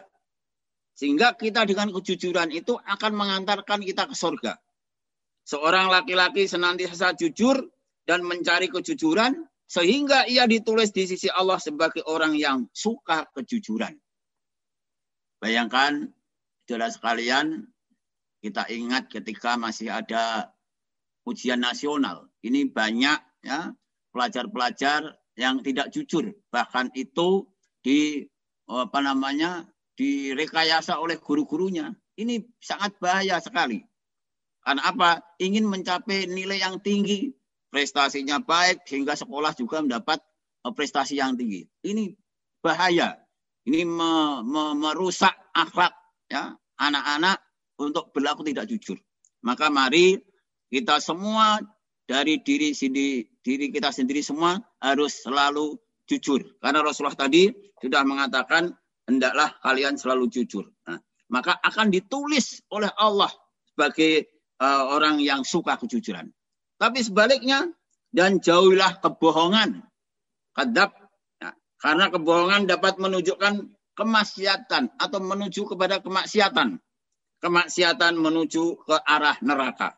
Sehingga 0.97 1.35
kita 1.35 1.67
dengan 1.67 1.93
kejujuran 1.93 2.49
itu 2.55 2.73
akan 2.73 3.11
mengantarkan 3.13 3.83
kita 3.83 4.09
ke 4.09 4.15
surga. 4.15 4.57
Seorang 5.47 5.87
laki-laki 5.93 6.47
senantiasa 6.49 7.15
jujur 7.15 7.63
dan 8.07 8.23
mencari 8.23 8.71
kejujuran 8.71 9.47
sehingga 9.67 10.23
ia 10.25 10.47
ditulis 10.47 10.95
di 10.95 11.03
sisi 11.03 11.27
Allah 11.27 11.59
sebagai 11.59 12.03
orang 12.07 12.33
yang 12.39 12.71
suka 12.71 13.27
kejujuran. 13.35 13.91
Bayangkan, 15.43 16.07
saudara 16.67 16.91
sekalian, 16.91 17.63
kita 18.43 18.67
ingat 18.67 19.07
ketika 19.07 19.55
masih 19.55 19.87
ada 19.87 20.51
ujian 21.23 21.63
nasional. 21.63 22.27
Ini 22.43 22.67
banyak 22.69 23.19
ya 23.47 23.71
pelajar-pelajar 24.11 25.15
yang 25.39 25.63
tidak 25.63 25.95
jujur, 25.95 26.35
bahkan 26.51 26.91
itu 26.91 27.47
di 27.79 28.27
apa 28.67 28.99
namanya 28.99 29.63
direkayasa 29.95 30.99
oleh 30.99 31.17
guru-gurunya. 31.23 31.95
Ini 32.19 32.43
sangat 32.59 32.99
bahaya 32.99 33.39
sekali. 33.39 33.79
Karena 34.59 34.83
apa? 34.83 35.23
Ingin 35.39 35.63
mencapai 35.69 36.27
nilai 36.27 36.59
yang 36.59 36.83
tinggi, 36.83 37.31
prestasinya 37.71 38.43
baik, 38.43 38.83
sehingga 38.83 39.15
sekolah 39.15 39.55
juga 39.55 39.79
mendapat 39.79 40.19
eh, 40.67 40.73
prestasi 40.75 41.15
yang 41.15 41.39
tinggi. 41.39 41.63
Ini 41.87 42.11
bahaya. 42.59 43.15
Ini 43.67 43.83
me, 43.87 44.43
me, 44.43 44.63
merusak 44.75 45.35
akhlak 45.55 45.91
ya 46.27 46.55
anak-anak 46.77 47.41
untuk 47.81 48.11
berlaku 48.13 48.45
tidak 48.47 48.69
jujur. 48.69 48.97
Maka 49.43 49.71
mari 49.71 50.19
kita 50.67 50.99
semua 50.99 51.59
dari 52.07 52.39
diri 52.43 52.71
sendiri, 52.71 53.27
diri 53.43 53.67
kita 53.71 53.91
sendiri 53.91 54.23
semua 54.23 54.59
harus 54.79 55.23
selalu 55.23 55.75
jujur. 56.07 56.43
Karena 56.63 56.83
Rasulullah 56.83 57.17
tadi 57.17 57.51
sudah 57.83 58.01
mengatakan 58.07 58.71
hendaklah 59.07 59.55
kalian 59.63 59.99
selalu 59.99 60.31
jujur. 60.31 60.67
Nah, 60.87 60.99
maka 61.31 61.59
akan 61.59 61.91
ditulis 61.91 62.63
oleh 62.71 62.91
Allah 62.95 63.31
sebagai 63.71 64.27
uh, 64.59 64.95
orang 64.95 65.19
yang 65.19 65.43
suka 65.43 65.75
kejujuran. 65.79 66.31
Tapi 66.77 67.01
sebaliknya, 67.01 67.67
dan 68.13 68.39
jauhilah 68.39 69.03
kebohongan. 69.03 69.83
Kadab. 70.55 70.89
Nah, 71.43 71.53
karena 71.77 72.09
kebohongan 72.09 72.65
dapat 72.65 72.97
menunjukkan 72.97 73.76
kemaksiatan 73.97 74.93
atau 75.01 75.19
menuju 75.19 75.73
kepada 75.73 75.97
kemaksiatan. 75.99 76.77
Kemaksiatan 77.41 78.13
menuju 78.17 78.85
ke 78.85 78.97
arah 79.05 79.37
neraka. 79.41 79.97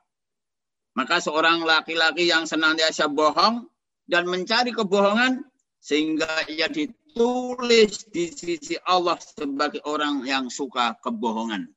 Maka 0.95 1.23
seorang 1.23 1.63
laki-laki 1.63 2.27
yang 2.27 2.43
senantiasa 2.43 3.07
bohong 3.07 3.67
dan 4.09 4.27
mencari 4.27 4.75
kebohongan 4.75 5.47
sehingga 5.79 6.27
ia 6.51 6.67
ditulis 6.67 8.03
di 8.11 8.27
sisi 8.35 8.75
Allah 8.83 9.15
sebagai 9.21 9.79
orang 9.87 10.27
yang 10.27 10.51
suka 10.51 10.99
kebohongan. 10.99 11.71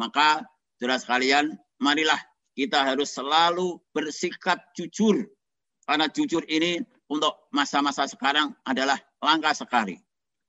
Maka 0.00 0.48
saudara 0.80 0.96
sekalian, 0.96 1.52
marilah 1.76 2.16
kita 2.56 2.80
harus 2.80 3.12
selalu 3.12 3.76
bersikap 3.92 4.72
jujur. 4.72 5.28
Karena 5.84 6.08
jujur 6.08 6.46
ini 6.48 6.80
untuk 7.12 7.52
masa-masa 7.52 8.08
sekarang 8.08 8.56
adalah 8.64 8.96
langka 9.20 9.52
sekali. 9.52 10.00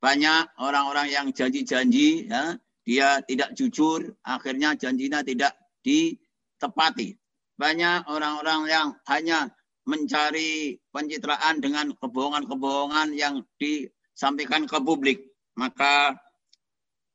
Banyak 0.03 0.59
orang-orang 0.59 1.07
yang 1.07 1.27
janji-janji, 1.31 2.27
ya, 2.27 2.59
dia 2.83 3.23
tidak 3.23 3.55
jujur, 3.55 4.11
akhirnya 4.19 4.75
janjinya 4.75 5.23
tidak 5.23 5.55
ditepati. 5.79 7.15
Banyak 7.55 8.11
orang-orang 8.11 8.67
yang 8.67 8.87
hanya 9.07 9.47
mencari 9.87 10.75
pencitraan 10.91 11.63
dengan 11.63 11.95
kebohongan-kebohongan 11.95 13.15
yang 13.15 13.47
di 13.55 13.87
sampaikan 14.11 14.67
ke 14.67 14.75
publik. 14.83 15.23
Maka 15.55 16.19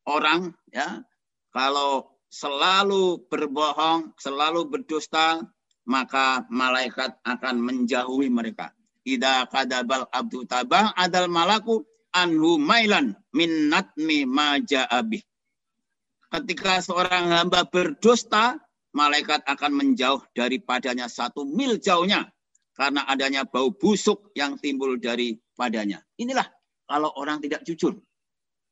orang 0.08 0.56
ya 0.72 1.04
kalau 1.52 2.08
selalu 2.32 3.28
berbohong, 3.28 4.16
selalu 4.16 4.64
berdusta, 4.68 5.44
maka 5.84 6.48
malaikat 6.48 7.20
akan 7.24 7.56
menjauhi 7.60 8.32
mereka. 8.32 8.72
Ida 9.04 9.44
kadabal 9.48 10.08
abdu 10.12 10.44
tabang 10.44 10.92
adal 10.96 11.28
malaku 11.32 11.84
anhu 12.14 12.56
mailan 12.60 13.16
min 13.34 13.72
natmi 13.72 14.24
maja'abih. 14.24 15.22
Ketika 16.28 16.84
seorang 16.84 17.32
hamba 17.32 17.64
berdusta, 17.64 18.60
malaikat 18.92 19.40
akan 19.48 19.72
menjauh 19.72 20.20
daripadanya 20.36 21.08
satu 21.08 21.44
mil 21.44 21.80
jauhnya 21.80 22.28
karena 22.76 23.04
adanya 23.08 23.42
bau 23.48 23.72
busuk 23.72 24.30
yang 24.36 24.60
timbul 24.60 24.94
daripadanya. 25.00 26.04
Inilah 26.20 26.46
kalau 26.86 27.10
orang 27.16 27.42
tidak 27.42 27.64
jujur. 27.64 27.96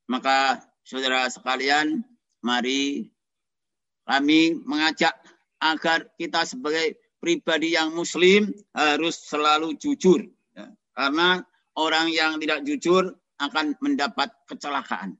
Maka 0.06 0.62
saudara 0.86 1.26
sekalian, 1.26 2.06
mari 2.44 3.10
kami 4.06 4.54
mengajak 4.62 5.12
agar 5.58 6.06
kita 6.14 6.46
sebagai 6.46 6.94
pribadi 7.18 7.74
yang 7.74 7.90
muslim 7.90 8.54
harus 8.70 9.18
selalu 9.26 9.74
jujur. 9.74 10.22
Ya. 10.54 10.70
Karena 10.94 11.42
orang 11.74 12.06
yang 12.14 12.38
tidak 12.38 12.62
jujur 12.62 13.18
akan 13.40 13.76
mendapat 13.84 14.32
kecelakaan. 14.48 15.16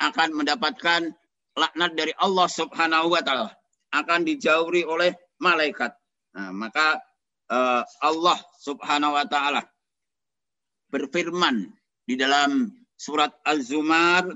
Akan 0.00 0.32
mendapatkan 0.32 1.12
laknat 1.58 1.92
dari 1.98 2.14
Allah 2.16 2.48
subhanahu 2.48 3.12
wa 3.12 3.20
ta'ala. 3.20 3.52
Akan 3.92 4.24
dijauhi 4.24 4.86
oleh 4.86 5.12
malaikat. 5.42 5.92
Nah, 6.36 6.54
maka 6.54 7.02
uh, 7.50 7.82
Allah 8.00 8.38
subhanahu 8.62 9.18
wa 9.18 9.26
ta'ala 9.26 9.62
berfirman 10.90 11.70
di 12.06 12.14
dalam 12.18 12.70
surat 12.94 13.34
Az-Zumar 13.46 14.26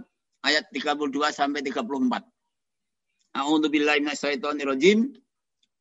ayat 0.43 0.69
32 0.75 1.15
sampai 1.31 1.61
34. 1.63 2.23
A'udzu 3.35 3.67
billahi 3.71 4.03
minasyaitonir 4.03 4.69
rajim. 4.71 5.11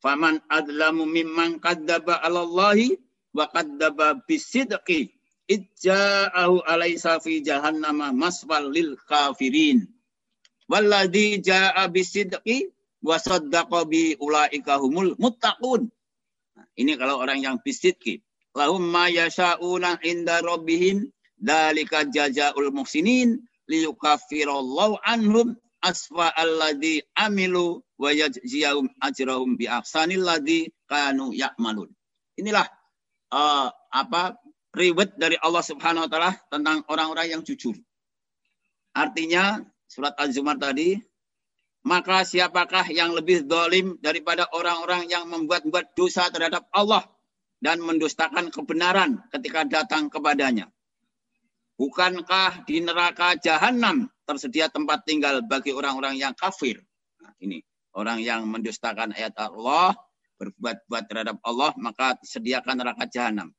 Faman 0.03 0.41
adlamu 0.51 1.07
mimman 1.07 1.63
kadzdzaba 1.63 2.19
'ala 2.19 2.43
Allahi 2.43 2.97
wa 3.31 3.47
kadzdzaba 3.47 4.19
bisidqi 4.27 5.15
ijja'ahu 5.49 6.63
alaysa 6.63 7.19
fi 7.19 7.43
jahannama 7.43 8.11
masfal 8.15 8.69
lil 8.71 8.95
kafirin. 9.09 9.87
Walladzi 10.71 11.43
ja'a 11.43 11.87
bisidqi 11.91 12.71
wa 13.03 13.19
saddaqa 13.19 13.83
bi 13.85 14.15
ulaika 14.19 14.79
humul 14.79 15.15
muttaqun. 15.19 15.91
Nah, 16.55 16.67
ini 16.79 16.95
kalau 16.95 17.19
orang 17.19 17.43
yang 17.43 17.59
bisidqi. 17.59 18.23
Lahum 18.53 18.85
ma 18.85 19.09
yasha'una 19.09 19.99
inda 20.05 20.39
rabbihim 20.45 21.09
Dalika 21.43 22.07
jazaul 22.07 22.71
muhsinin 22.71 23.43
liyukaffirallahu 23.67 24.95
anhum 25.03 25.59
asfa 25.83 26.31
alladhi 26.39 27.03
amilu 27.19 27.83
wa 27.99 28.15
yajziyahum 28.15 28.87
ajrahum 29.03 29.59
bi 29.59 29.67
ahsanil 29.67 30.23
ladzi 30.23 30.71
kanu 30.87 31.35
ya'malun. 31.35 31.91
Inilah 32.39 32.63
uh, 33.35 33.67
apa 33.91 34.39
riwayat 34.73 35.15
dari 35.15 35.37
Allah 35.39 35.63
Subhanahu 35.63 36.05
wa 36.05 36.09
taala 36.09 36.31
tentang 36.49 36.81
orang-orang 36.89 37.37
yang 37.37 37.41
jujur. 37.45 37.77
Artinya 38.93 39.61
surat 39.89 40.17
Az-Zumar 40.17 40.57
tadi 40.57 40.97
maka 41.83 42.23
siapakah 42.23 42.87
yang 42.89 43.11
lebih 43.11 43.43
dolim 43.43 43.99
daripada 43.99 44.47
orang-orang 44.55 45.11
yang 45.11 45.27
membuat-buat 45.27 45.93
dosa 45.99 46.31
terhadap 46.31 46.63
Allah 46.71 47.03
dan 47.59 47.83
mendustakan 47.83 48.49
kebenaran 48.49 49.19
ketika 49.35 49.67
datang 49.67 50.07
kepadanya. 50.07 50.71
Bukankah 51.75 52.63
di 52.63 52.79
neraka 52.79 53.35
jahanam 53.35 54.07
tersedia 54.23 54.71
tempat 54.71 55.03
tinggal 55.03 55.43
bagi 55.43 55.75
orang-orang 55.75 56.15
yang 56.15 56.31
kafir? 56.31 56.79
Nah, 57.19 57.35
ini 57.43 57.59
orang 57.91 58.23
yang 58.23 58.47
mendustakan 58.47 59.11
ayat 59.11 59.35
Allah, 59.35 59.91
berbuat-buat 60.39 61.03
terhadap 61.11 61.37
Allah, 61.43 61.75
maka 61.75 62.15
sediakan 62.23 62.79
neraka 62.79 63.03
jahanam. 63.11 63.51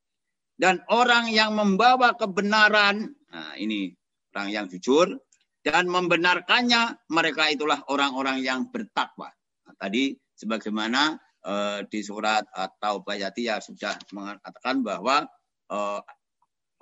Dan 0.54 0.82
orang 0.86 1.30
yang 1.34 1.58
membawa 1.58 2.14
kebenaran, 2.14 3.10
nah 3.26 3.58
ini 3.58 3.90
orang 4.30 4.48
yang 4.54 4.66
jujur, 4.70 5.18
dan 5.64 5.88
membenarkannya, 5.88 7.10
mereka 7.10 7.50
itulah 7.50 7.82
orang-orang 7.90 8.44
yang 8.44 8.68
bertakwa. 8.70 9.32
Nah, 9.64 9.74
tadi 9.80 10.14
sebagaimana 10.36 11.16
uh, 11.42 11.80
di 11.88 12.00
surat 12.04 12.44
atau 12.52 13.00
bayati 13.00 13.48
ya 13.48 13.58
sudah 13.58 13.96
mengatakan 14.12 14.84
bahwa 14.84 15.24
uh, 15.72 16.00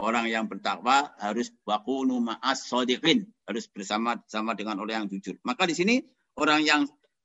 orang 0.02 0.26
yang 0.26 0.50
bertakwa 0.50 1.14
harus 1.22 1.54
wakunu 1.62 2.18
ma'as 2.18 2.66
sodiqin, 2.66 3.22
harus 3.46 3.70
bersama 3.70 4.18
sama 4.26 4.58
dengan 4.58 4.82
orang 4.82 5.06
yang 5.06 5.08
jujur. 5.08 5.38
Maka 5.46 5.70
di 5.70 5.78
sini 5.78 6.02
orang 6.34 6.66
yang 6.66 6.82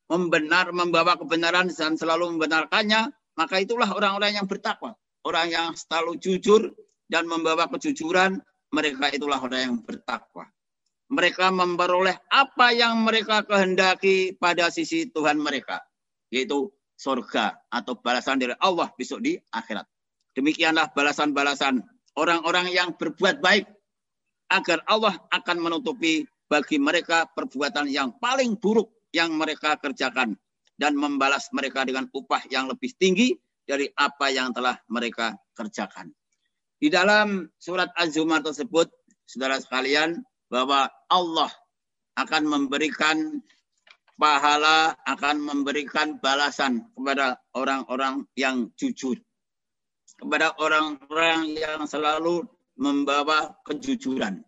membenar 0.08 0.72
membawa 0.72 1.18
kebenaran 1.18 1.74
dan 1.74 1.98
selalu 1.98 2.38
membenarkannya, 2.38 3.12
maka 3.36 3.56
itulah 3.60 3.90
orang-orang 3.92 4.38
yang 4.38 4.48
bertakwa. 4.48 4.96
Orang 5.28 5.52
yang 5.52 5.76
selalu 5.76 6.16
jujur 6.24 6.72
dan 7.12 7.28
membawa 7.28 7.68
kejujuran, 7.68 8.40
mereka 8.72 9.12
itulah 9.12 9.44
orang 9.44 9.60
yang 9.60 9.76
bertakwa. 9.84 10.48
Mereka 11.12 11.52
memperoleh 11.52 12.16
apa 12.32 12.72
yang 12.72 13.04
mereka 13.04 13.44
kehendaki 13.44 14.40
pada 14.40 14.72
sisi 14.72 15.12
Tuhan 15.12 15.36
mereka, 15.36 15.84
yaitu 16.32 16.72
surga 16.96 17.60
atau 17.68 18.00
balasan 18.00 18.40
dari 18.40 18.56
Allah 18.64 18.88
besok 18.96 19.20
di 19.20 19.36
akhirat. 19.52 19.84
Demikianlah 20.32 20.96
balasan-balasan 20.96 21.84
orang-orang 22.16 22.72
yang 22.72 22.96
berbuat 22.96 23.44
baik 23.44 23.68
agar 24.48 24.80
Allah 24.88 25.20
akan 25.36 25.60
menutupi 25.60 26.24
bagi 26.48 26.80
mereka 26.80 27.28
perbuatan 27.36 27.92
yang 27.92 28.16
paling 28.16 28.56
buruk 28.56 28.88
yang 29.12 29.36
mereka 29.36 29.76
kerjakan 29.76 30.40
dan 30.80 30.96
membalas 30.96 31.52
mereka 31.52 31.84
dengan 31.84 32.08
upah 32.16 32.48
yang 32.48 32.72
lebih 32.72 32.96
tinggi 32.96 33.36
dari 33.68 33.92
apa 34.00 34.32
yang 34.32 34.56
telah 34.56 34.80
mereka 34.88 35.36
kerjakan. 35.52 36.16
Di 36.80 36.88
dalam 36.88 37.44
surat 37.60 37.92
Az-Zumar 38.00 38.40
tersebut, 38.40 38.88
saudara 39.28 39.60
sekalian, 39.60 40.24
bahwa 40.48 40.88
Allah 41.12 41.52
akan 42.16 42.48
memberikan 42.48 43.44
pahala, 44.16 44.96
akan 45.04 45.44
memberikan 45.44 46.18
balasan 46.24 46.88
kepada 46.96 47.38
orang-orang 47.54 48.24
yang 48.40 48.72
jujur. 48.80 49.20
Kepada 50.18 50.56
orang-orang 50.58 51.54
yang 51.54 51.86
selalu 51.86 52.42
membawa 52.80 53.54
kejujuran. 53.68 54.42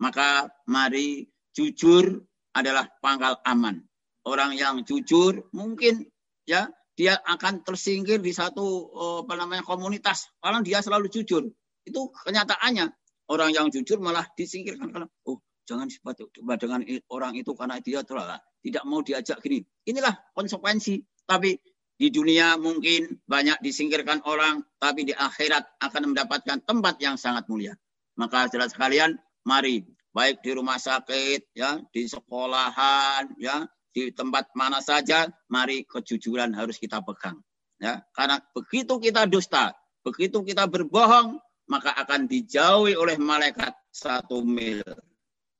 Maka 0.00 0.48
mari 0.68 1.28
jujur 1.52 2.24
adalah 2.56 2.88
pangkal 3.00 3.40
aman. 3.44 3.84
Orang 4.24 4.56
yang 4.56 4.84
jujur 4.84 5.48
mungkin 5.52 6.08
ya 6.44 6.68
dia 7.00 7.16
akan 7.16 7.64
tersingkir 7.64 8.20
di 8.20 8.28
satu 8.36 8.60
oh, 8.92 9.24
apa 9.24 9.32
namanya 9.40 9.64
komunitas 9.64 10.28
karena 10.36 10.60
dia 10.60 10.84
selalu 10.84 11.08
jujur. 11.08 11.48
Itu 11.80 12.12
kenyataannya. 12.12 12.92
Orang 13.32 13.56
yang 13.56 13.72
jujur 13.72 14.02
malah 14.04 14.28
disingkirkan 14.36 14.92
karena 14.92 15.08
oh 15.24 15.40
jangan 15.64 15.88
coba 15.88 16.58
dengan 16.60 16.84
orang 17.08 17.40
itu 17.40 17.56
karena 17.56 17.80
dia 17.80 18.04
telah 18.04 18.36
tidak 18.60 18.84
mau 18.84 19.00
diajak 19.00 19.40
gini. 19.40 19.64
Inilah 19.88 20.12
konsekuensi. 20.36 21.00
Tapi 21.24 21.56
di 21.96 22.12
dunia 22.12 22.60
mungkin 22.60 23.22
banyak 23.24 23.64
disingkirkan 23.64 24.20
orang, 24.28 24.60
tapi 24.76 25.08
di 25.08 25.14
akhirat 25.16 25.80
akan 25.80 26.12
mendapatkan 26.12 26.58
tempat 26.68 27.00
yang 27.00 27.16
sangat 27.16 27.48
mulia. 27.48 27.72
Maka 28.18 28.50
jelas 28.52 28.76
sekalian, 28.76 29.16
mari 29.46 29.86
baik 30.10 30.42
di 30.42 30.50
rumah 30.52 30.76
sakit, 30.76 31.54
ya, 31.54 31.78
di 31.94 32.10
sekolahan, 32.10 33.30
ya, 33.38 33.62
di 33.90 34.14
tempat 34.14 34.54
mana 34.54 34.78
saja, 34.78 35.26
mari 35.50 35.82
kejujuran 35.86 36.54
harus 36.54 36.78
kita 36.78 37.02
pegang. 37.02 37.42
Ya, 37.80 38.04
karena 38.12 38.38
begitu 38.52 39.00
kita 39.00 39.24
dusta, 39.24 39.72
begitu 40.04 40.44
kita 40.44 40.68
berbohong, 40.68 41.40
maka 41.70 41.94
akan 41.96 42.28
dijauhi 42.28 42.98
oleh 42.98 43.16
malaikat 43.16 43.72
satu 43.88 44.44
mil. 44.44 44.84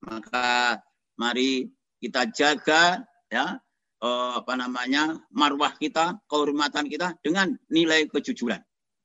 Maka 0.04 0.78
mari 1.16 1.70
kita 2.00 2.28
jaga 2.32 3.04
ya 3.28 3.56
eh, 4.00 4.32
apa 4.36 4.52
namanya 4.56 5.16
marwah 5.32 5.72
kita, 5.76 6.20
kehormatan 6.28 6.90
kita 6.90 7.16
dengan 7.24 7.56
nilai 7.72 8.08
kejujuran. 8.10 8.60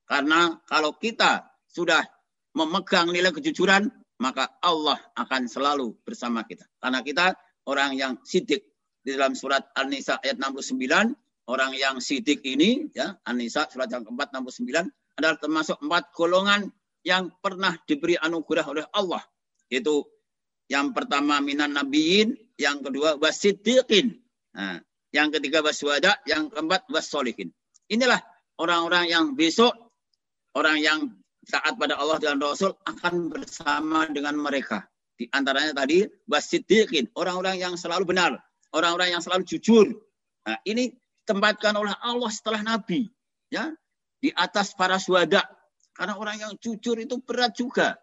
Karena 0.05 0.59
kalau 0.69 0.95
kita 0.95 1.49
sudah 1.65 2.01
memegang 2.55 3.11
nilai 3.11 3.33
kejujuran, 3.33 3.89
maka 4.21 4.55
Allah 4.63 4.95
akan 5.17 5.49
selalu 5.49 5.97
bersama 6.07 6.47
kita. 6.47 6.63
Karena 6.79 7.03
kita 7.03 7.35
orang 7.67 7.97
yang 7.97 8.13
sidik. 8.23 8.74
Di 9.05 9.13
dalam 9.13 9.37
surat 9.37 9.69
An-Nisa 9.77 10.17
ayat 10.25 10.41
69, 10.41 11.13
orang 11.45 11.71
yang 11.77 12.01
sidik 12.01 12.41
ini, 12.41 12.89
ya 12.89 13.13
An-Nisa 13.21 13.69
surat 13.69 13.85
yang 13.93 14.01
keempat 14.01 14.33
69, 14.33 14.89
adalah 15.21 15.37
termasuk 15.37 15.77
empat 15.77 16.09
golongan 16.17 16.73
yang 17.05 17.29
pernah 17.37 17.77
diberi 17.85 18.17
anugerah 18.17 18.65
oleh 18.65 18.85
Allah. 18.97 19.21
Itu 19.69 20.09
yang 20.65 20.89
pertama 20.97 21.37
minan 21.37 21.77
nabiyin, 21.77 22.33
yang 22.57 22.81
kedua 22.81 23.21
wasidikin. 23.21 24.17
Nah, 24.57 24.81
yang 25.13 25.29
ketiga 25.29 25.61
waswada, 25.61 26.17
yang 26.25 26.49
keempat 26.49 26.89
wasolihin. 26.89 27.53
Inilah 27.93 28.19
orang-orang 28.57 29.05
yang 29.13 29.25
besok, 29.37 29.71
orang 30.57 30.81
yang 30.81 31.13
taat 31.45 31.77
pada 31.77 32.01
Allah 32.01 32.17
dan 32.17 32.41
Rasul 32.41 32.73
akan 32.89 33.29
bersama 33.29 34.09
dengan 34.09 34.33
mereka. 34.41 34.89
Di 35.13 35.29
antaranya 35.29 35.77
tadi 35.77 36.03
wasidikin, 36.25 37.07
orang-orang 37.13 37.61
yang 37.61 37.77
selalu 37.77 38.09
benar, 38.09 38.41
orang-orang 38.75 39.15
yang 39.15 39.23
selalu 39.23 39.47
jujur. 39.47 39.87
Nah, 40.43 40.59
ini 40.67 40.91
tempatkan 41.23 41.73
oleh 41.79 41.95
Allah 42.03 42.29
setelah 42.29 42.61
Nabi, 42.61 43.07
ya 43.47 43.71
di 44.19 44.29
atas 44.35 44.75
para 44.75 44.99
suada. 44.99 45.41
Karena 45.95 46.19
orang 46.19 46.37
yang 46.43 46.53
jujur 46.59 46.99
itu 46.99 47.23
berat 47.23 47.55
juga. 47.55 47.95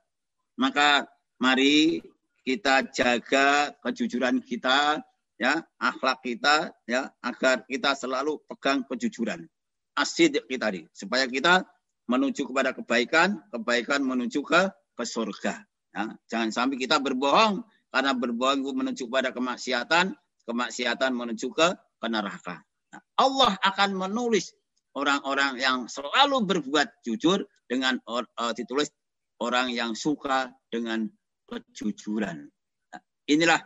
Maka 0.56 1.04
mari 1.36 2.00
kita 2.40 2.88
jaga 2.88 3.76
kejujuran 3.84 4.40
kita, 4.40 5.04
ya 5.36 5.60
akhlak 5.76 6.24
kita, 6.24 6.72
ya 6.88 7.12
agar 7.20 7.68
kita 7.68 7.92
selalu 7.92 8.40
pegang 8.48 8.80
kejujuran. 8.88 9.44
Asid 9.92 10.40
kita 10.48 10.72
tadi, 10.72 10.88
supaya 10.96 11.28
kita 11.28 11.68
menuju 12.08 12.48
kepada 12.48 12.72
kebaikan, 12.72 13.44
kebaikan 13.52 14.00
menuju 14.00 14.40
ke 14.40 14.72
ke 14.96 15.04
surga. 15.04 15.60
Ya, 15.92 16.16
jangan 16.32 16.48
sampai 16.48 16.80
kita 16.80 16.96
berbohong 16.96 17.60
karena 17.92 18.16
berbohong 18.16 18.64
menuju 18.72 19.12
kepada 19.12 19.36
kemaksiatan, 19.36 20.16
kemaksiatan 20.46 21.12
menuju 21.14 21.48
ke, 21.54 21.68
ke 21.74 22.06
neraka. 22.10 22.62
Nah, 22.92 23.02
Allah 23.18 23.52
akan 23.62 23.96
menulis 23.96 24.52
orang-orang 24.92 25.56
yang 25.60 25.78
selalu 25.88 26.44
berbuat 26.44 27.02
jujur 27.06 27.44
dengan 27.64 27.96
uh, 28.08 28.52
ditulis 28.52 28.92
orang 29.40 29.72
yang 29.72 29.96
suka 29.96 30.52
dengan 30.68 31.08
kejujuran. 31.48 32.46
Nah, 32.92 33.00
inilah 33.26 33.60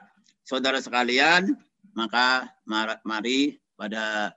saudara 0.46 0.78
sekalian, 0.78 1.52
maka 1.96 2.46
mari 3.02 3.58
pada 3.74 4.30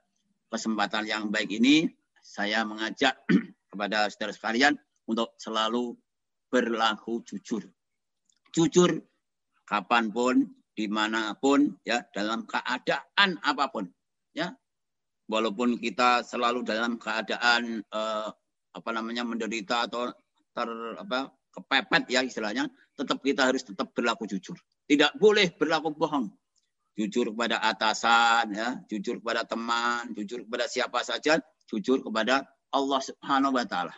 kesempatan 0.49 1.05
yang 1.05 1.29
baik 1.29 1.53
ini 1.53 1.85
saya 2.19 2.65
mengajak 2.65 3.15
kepada 3.71 4.09
saudara 4.09 4.33
sekalian 4.33 4.73
untuk 5.05 5.33
selalu 5.37 5.93
berlaku 6.49 7.21
jujur. 7.25 7.65
Jujur 8.49 9.01
kapan 9.69 10.09
pun, 10.09 10.49
di 10.79 10.87
mana 10.87 11.35
pun, 11.35 11.75
ya 11.83 11.99
dalam 12.15 12.47
keadaan 12.47 13.35
apa 13.43 13.67
pun, 13.67 13.83
ya. 14.31 14.55
Walaupun 15.27 15.75
kita 15.75 16.23
selalu 16.23 16.63
dalam 16.63 16.95
keadaan 16.95 17.83
eh, 17.83 18.29
apa 18.71 18.89
namanya 18.95 19.27
menderita 19.27 19.91
atau 19.91 20.07
ter 20.55 20.69
apa 20.95 21.35
kepepet 21.51 22.15
ya 22.15 22.23
istilahnya, 22.23 22.71
tetap 22.95 23.19
kita 23.19 23.51
harus 23.51 23.67
tetap 23.67 23.91
berlaku 23.91 24.23
jujur. 24.23 24.55
Tidak 24.87 25.19
boleh 25.19 25.51
berlaku 25.51 25.91
bohong. 25.91 26.31
Jujur 26.95 27.35
kepada 27.35 27.59
atasan, 27.59 28.55
ya, 28.55 28.79
jujur 28.87 29.19
kepada 29.19 29.43
teman, 29.43 30.15
jujur 30.15 30.47
kepada 30.47 30.65
siapa 30.71 31.03
saja, 31.03 31.43
jujur 31.67 31.99
kepada 31.99 32.47
Allah 32.71 33.01
Subhanahu 33.03 33.51
wa 33.51 33.67
taala. 33.67 33.93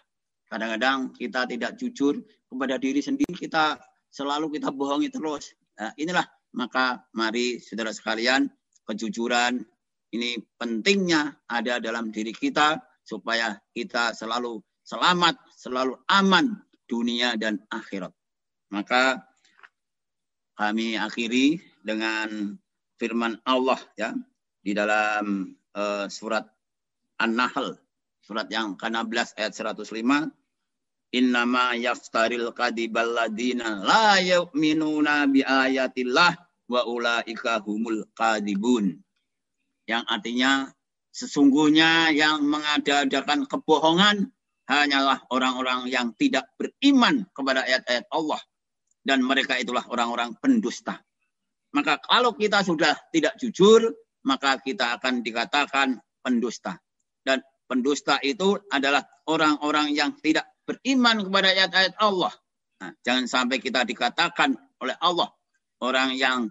Kadang-kadang 0.50 1.14
kita 1.14 1.46
tidak 1.46 1.78
jujur 1.78 2.26
kepada 2.50 2.76
diri 2.82 3.00
sendiri, 3.06 3.38
kita 3.38 3.78
selalu 4.12 4.60
kita 4.60 4.74
bohongi 4.74 5.08
terus. 5.08 5.56
Nah, 5.80 5.96
inilah 5.96 6.28
maka 6.56 7.04
mari 7.16 7.60
saudara 7.62 7.92
sekalian, 7.92 8.50
kejujuran 8.88 9.64
ini 10.12 10.40
pentingnya 10.60 11.40
ada 11.48 11.80
dalam 11.80 12.12
diri 12.12 12.36
kita 12.36 12.80
supaya 13.04 13.56
kita 13.72 14.12
selalu 14.12 14.60
selamat, 14.84 15.40
selalu 15.56 15.96
aman 16.12 16.60
dunia 16.88 17.40
dan 17.40 17.60
akhirat. 17.72 18.12
Maka 18.72 19.24
kami 20.60 21.00
akhiri 21.00 21.60
dengan 21.82 22.60
firman 23.00 23.40
Allah 23.48 23.80
ya 23.98 24.12
di 24.62 24.76
dalam 24.76 25.56
uh, 25.74 26.06
surat 26.12 26.46
An-Nahl 27.18 27.80
Surat 28.22 28.46
yang 28.54 28.78
ke-16 28.78 29.34
ayat 29.42 29.52
105. 29.58 30.30
Innama 31.12 31.76
yaftaril 31.76 32.56
kadibal 32.56 33.12
ladina 33.12 33.84
la 33.84 34.16
yu'minuna 34.24 35.28
bi 35.28 35.44
ayatillah 35.44 36.32
wa 36.72 36.82
ulaika 36.88 37.60
humul 37.64 38.08
kadibun. 38.16 38.96
Yang 39.88 40.04
artinya 40.08 40.72
Sesungguhnya 41.12 42.16
yang 42.16 42.48
mengadakan 42.48 43.44
kebohongan 43.44 44.32
hanyalah 44.72 45.20
orang-orang 45.28 45.92
yang 45.92 46.16
tidak 46.16 46.48
beriman 46.56 47.28
kepada 47.36 47.68
ayat-ayat 47.68 48.08
Allah. 48.16 48.40
Dan 49.04 49.20
mereka 49.28 49.60
itulah 49.60 49.84
orang-orang 49.92 50.40
pendusta. 50.40 51.04
Maka 51.76 52.00
kalau 52.00 52.32
kita 52.32 52.64
sudah 52.64 52.96
tidak 53.12 53.36
jujur, 53.36 53.92
maka 54.24 54.56
kita 54.64 54.96
akan 54.96 55.20
dikatakan 55.20 56.00
pendusta. 56.24 56.80
Dan 57.28 57.44
pendusta 57.68 58.16
itu 58.24 58.56
adalah 58.72 59.04
orang-orang 59.28 59.92
yang 59.92 60.16
tidak 60.24 60.48
beriman 60.66 61.26
kepada 61.28 61.48
ayat-ayat 61.52 61.96
Allah. 62.00 62.34
Nah, 62.82 62.92
jangan 63.06 63.26
sampai 63.30 63.62
kita 63.62 63.86
dikatakan 63.86 64.58
oleh 64.82 64.98
Allah 64.98 65.30
orang 65.82 66.16
yang 66.16 66.50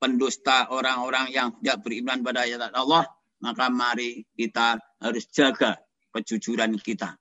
pendusta, 0.00 0.68
orang-orang 0.72 1.32
yang 1.32 1.56
tidak 1.60 1.84
beriman 1.84 2.24
pada 2.24 2.44
ayat 2.44 2.72
Allah, 2.72 3.04
maka 3.40 3.68
mari 3.68 4.24
kita 4.36 4.80
harus 5.00 5.28
jaga 5.32 5.76
kejujuran 6.12 6.76
kita. 6.80 7.16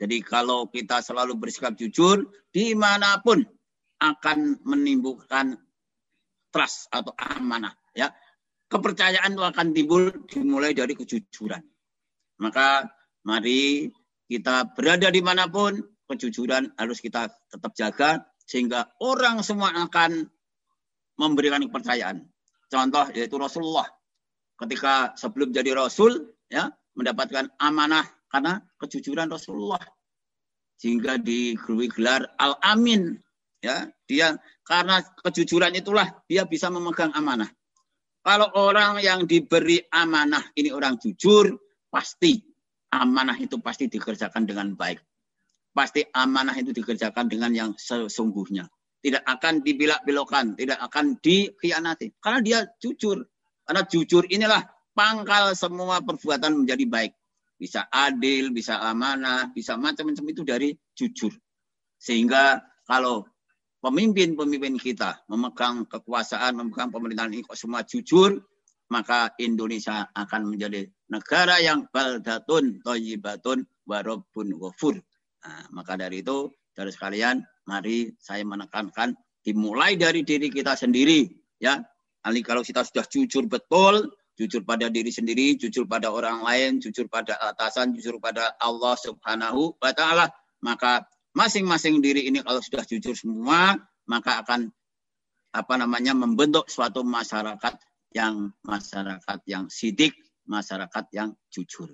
Jadi 0.00 0.20
kalau 0.24 0.68
kita 0.68 1.00
selalu 1.00 1.36
bersikap 1.40 1.76
jujur, 1.76 2.28
di 2.52 2.76
mana 2.76 3.20
pun 3.20 3.40
akan 4.00 4.60
menimbulkan 4.64 5.56
trust 6.52 6.92
atau 6.92 7.12
amanah. 7.16 7.72
Ya, 7.94 8.12
kepercayaan 8.68 9.36
itu 9.36 9.44
akan 9.44 9.66
timbul 9.72 10.10
dimulai 10.28 10.74
dari 10.74 10.98
kejujuran. 10.98 11.62
Maka 12.42 12.90
mari 13.22 13.88
kita 14.28 14.72
berada 14.72 15.08
di 15.12 15.20
mana 15.20 15.48
pun, 15.48 15.80
kejujuran 16.08 16.76
harus 16.76 17.00
kita 17.00 17.32
tetap 17.48 17.72
jaga 17.76 18.10
sehingga 18.44 18.92
orang 19.00 19.40
semua 19.40 19.72
akan 19.72 20.28
memberikan 21.16 21.64
kepercayaan. 21.64 22.24
Contoh 22.68 23.08
yaitu 23.16 23.36
Rasulullah. 23.40 23.88
Ketika 24.54 25.16
sebelum 25.18 25.50
jadi 25.50 25.74
rasul 25.74 26.30
ya 26.46 26.70
mendapatkan 26.94 27.50
amanah 27.58 28.06
karena 28.30 28.62
kejujuran 28.78 29.30
Rasulullah. 29.30 29.82
Sehingga 30.78 31.18
diberi 31.18 31.88
gelar 31.90 32.22
Al 32.38 32.58
Amin 32.62 33.18
ya. 33.62 33.88
Dia 34.06 34.36
karena 34.62 35.00
kejujuran 35.24 35.74
itulah 35.74 36.06
dia 36.28 36.44
bisa 36.46 36.70
memegang 36.70 37.10
amanah. 37.16 37.50
Kalau 38.24 38.48
orang 38.56 39.04
yang 39.04 39.28
diberi 39.28 39.84
amanah 39.92 40.54
ini 40.56 40.72
orang 40.72 40.96
jujur 40.96 41.56
pasti 41.92 42.53
amanah 43.02 43.34
itu 43.40 43.58
pasti 43.58 43.90
dikerjakan 43.90 44.46
dengan 44.46 44.74
baik 44.78 45.02
pasti 45.74 46.06
amanah 46.06 46.54
itu 46.54 46.70
dikerjakan 46.70 47.26
dengan 47.26 47.50
yang 47.50 47.70
sesungguhnya 47.74 48.70
tidak 49.04 49.20
akan 49.28 49.60
dibilak-bilokan, 49.60 50.56
tidak 50.56 50.80
akan 50.80 51.20
dikhianati. 51.20 52.16
Karena 52.24 52.40
dia 52.40 52.58
jujur. 52.80 53.20
Karena 53.60 53.84
jujur 53.84 54.24
inilah 54.32 54.64
pangkal 54.96 55.52
semua 55.52 56.00
perbuatan 56.00 56.64
menjadi 56.64 56.88
baik. 56.88 57.12
Bisa 57.60 57.84
adil, 57.92 58.48
bisa 58.56 58.80
amanah, 58.80 59.52
bisa 59.52 59.76
macam-macam 59.76 60.24
itu 60.32 60.42
dari 60.42 60.72
jujur. 60.96 61.36
Sehingga 62.00 62.64
kalau 62.88 63.28
pemimpin-pemimpin 63.84 64.80
kita 64.80 65.20
memegang 65.28 65.84
kekuasaan, 65.84 66.56
memegang 66.56 66.88
pemerintahan 66.88 67.28
ini 67.28 67.44
kok 67.44 67.60
semua 67.60 67.84
jujur, 67.84 68.40
maka 68.92 69.32
Indonesia 69.40 70.08
akan 70.12 70.54
menjadi 70.54 70.88
negara 71.08 71.60
yang 71.60 71.88
baldatun, 71.88 72.84
toyibatun, 72.84 73.64
warobun, 73.88 74.48
wafur. 74.60 75.00
Nah, 75.44 75.64
maka 75.72 75.96
dari 75.96 76.24
itu, 76.24 76.48
dari 76.72 76.90
sekalian, 76.92 77.40
mari 77.68 78.12
saya 78.20 78.44
menekankan 78.44 79.16
dimulai 79.44 79.96
dari 79.96 80.24
diri 80.24 80.48
kita 80.48 80.76
sendiri. 80.76 81.28
Ya, 81.60 81.80
Ali 82.24 82.40
kalau 82.40 82.64
kita 82.64 82.80
sudah 82.84 83.04
jujur 83.04 83.44
betul, 83.44 84.08
jujur 84.34 84.64
pada 84.64 84.88
diri 84.88 85.12
sendiri, 85.12 85.54
jujur 85.60 85.84
pada 85.84 86.08
orang 86.08 86.40
lain, 86.40 86.80
jujur 86.80 87.06
pada 87.06 87.36
atasan, 87.36 87.92
jujur 87.92 88.16
pada 88.18 88.56
Allah 88.58 88.96
Subhanahu 88.96 89.76
wa 89.76 89.92
taala, 89.92 90.32
maka 90.64 91.04
masing-masing 91.36 92.00
diri 92.00 92.26
ini 92.26 92.40
kalau 92.40 92.64
sudah 92.64 92.82
jujur 92.88 93.12
semua, 93.12 93.76
maka 94.08 94.40
akan 94.40 94.72
apa 95.54 95.74
namanya 95.78 96.16
membentuk 96.16 96.66
suatu 96.66 97.06
masyarakat 97.06 97.78
yang 98.14 98.54
masyarakat 98.62 99.38
yang 99.50 99.66
sidik, 99.66 100.14
masyarakat 100.46 101.04
yang 101.12 101.34
jujur. 101.50 101.90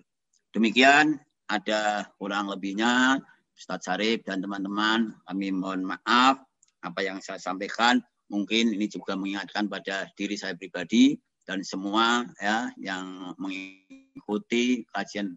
Demikian 0.53 1.17
ada 1.49 2.07
kurang 2.21 2.53
lebihnya 2.53 3.19
Ustadz 3.57 3.89
Sarif 3.89 4.23
dan 4.25 4.45
teman-teman, 4.45 5.17
kami 5.27 5.53
mohon 5.53 5.85
maaf 5.85 6.41
apa 6.81 7.01
yang 7.05 7.21
saya 7.21 7.37
sampaikan 7.37 8.01
mungkin 8.31 8.73
ini 8.73 8.87
juga 8.87 9.19
mengingatkan 9.19 9.67
pada 9.67 10.09
diri 10.15 10.39
saya 10.39 10.55
pribadi 10.57 11.19
dan 11.45 11.61
semua 11.67 12.25
ya 12.39 12.71
yang 12.79 13.35
mengikuti 13.37 14.87
kajian 14.95 15.35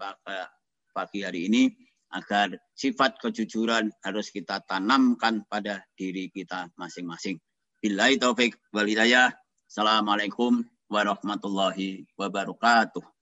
pagi 0.93 1.19
hari 1.25 1.49
ini 1.49 1.73
agar 2.13 2.53
sifat 2.77 3.17
kejujuran 3.17 3.89
harus 4.05 4.29
kita 4.29 4.61
tanamkan 4.69 5.41
pada 5.49 5.81
diri 5.97 6.29
kita 6.29 6.69
masing-masing. 6.77 7.41
Billahi 7.81 8.21
taufik 8.21 8.55
wal 8.69 8.85
hidayah. 8.85 9.33
Assalamualaikum 9.65 10.61
warahmatullahi 10.89 12.07
wabarakatuh. 12.17 13.12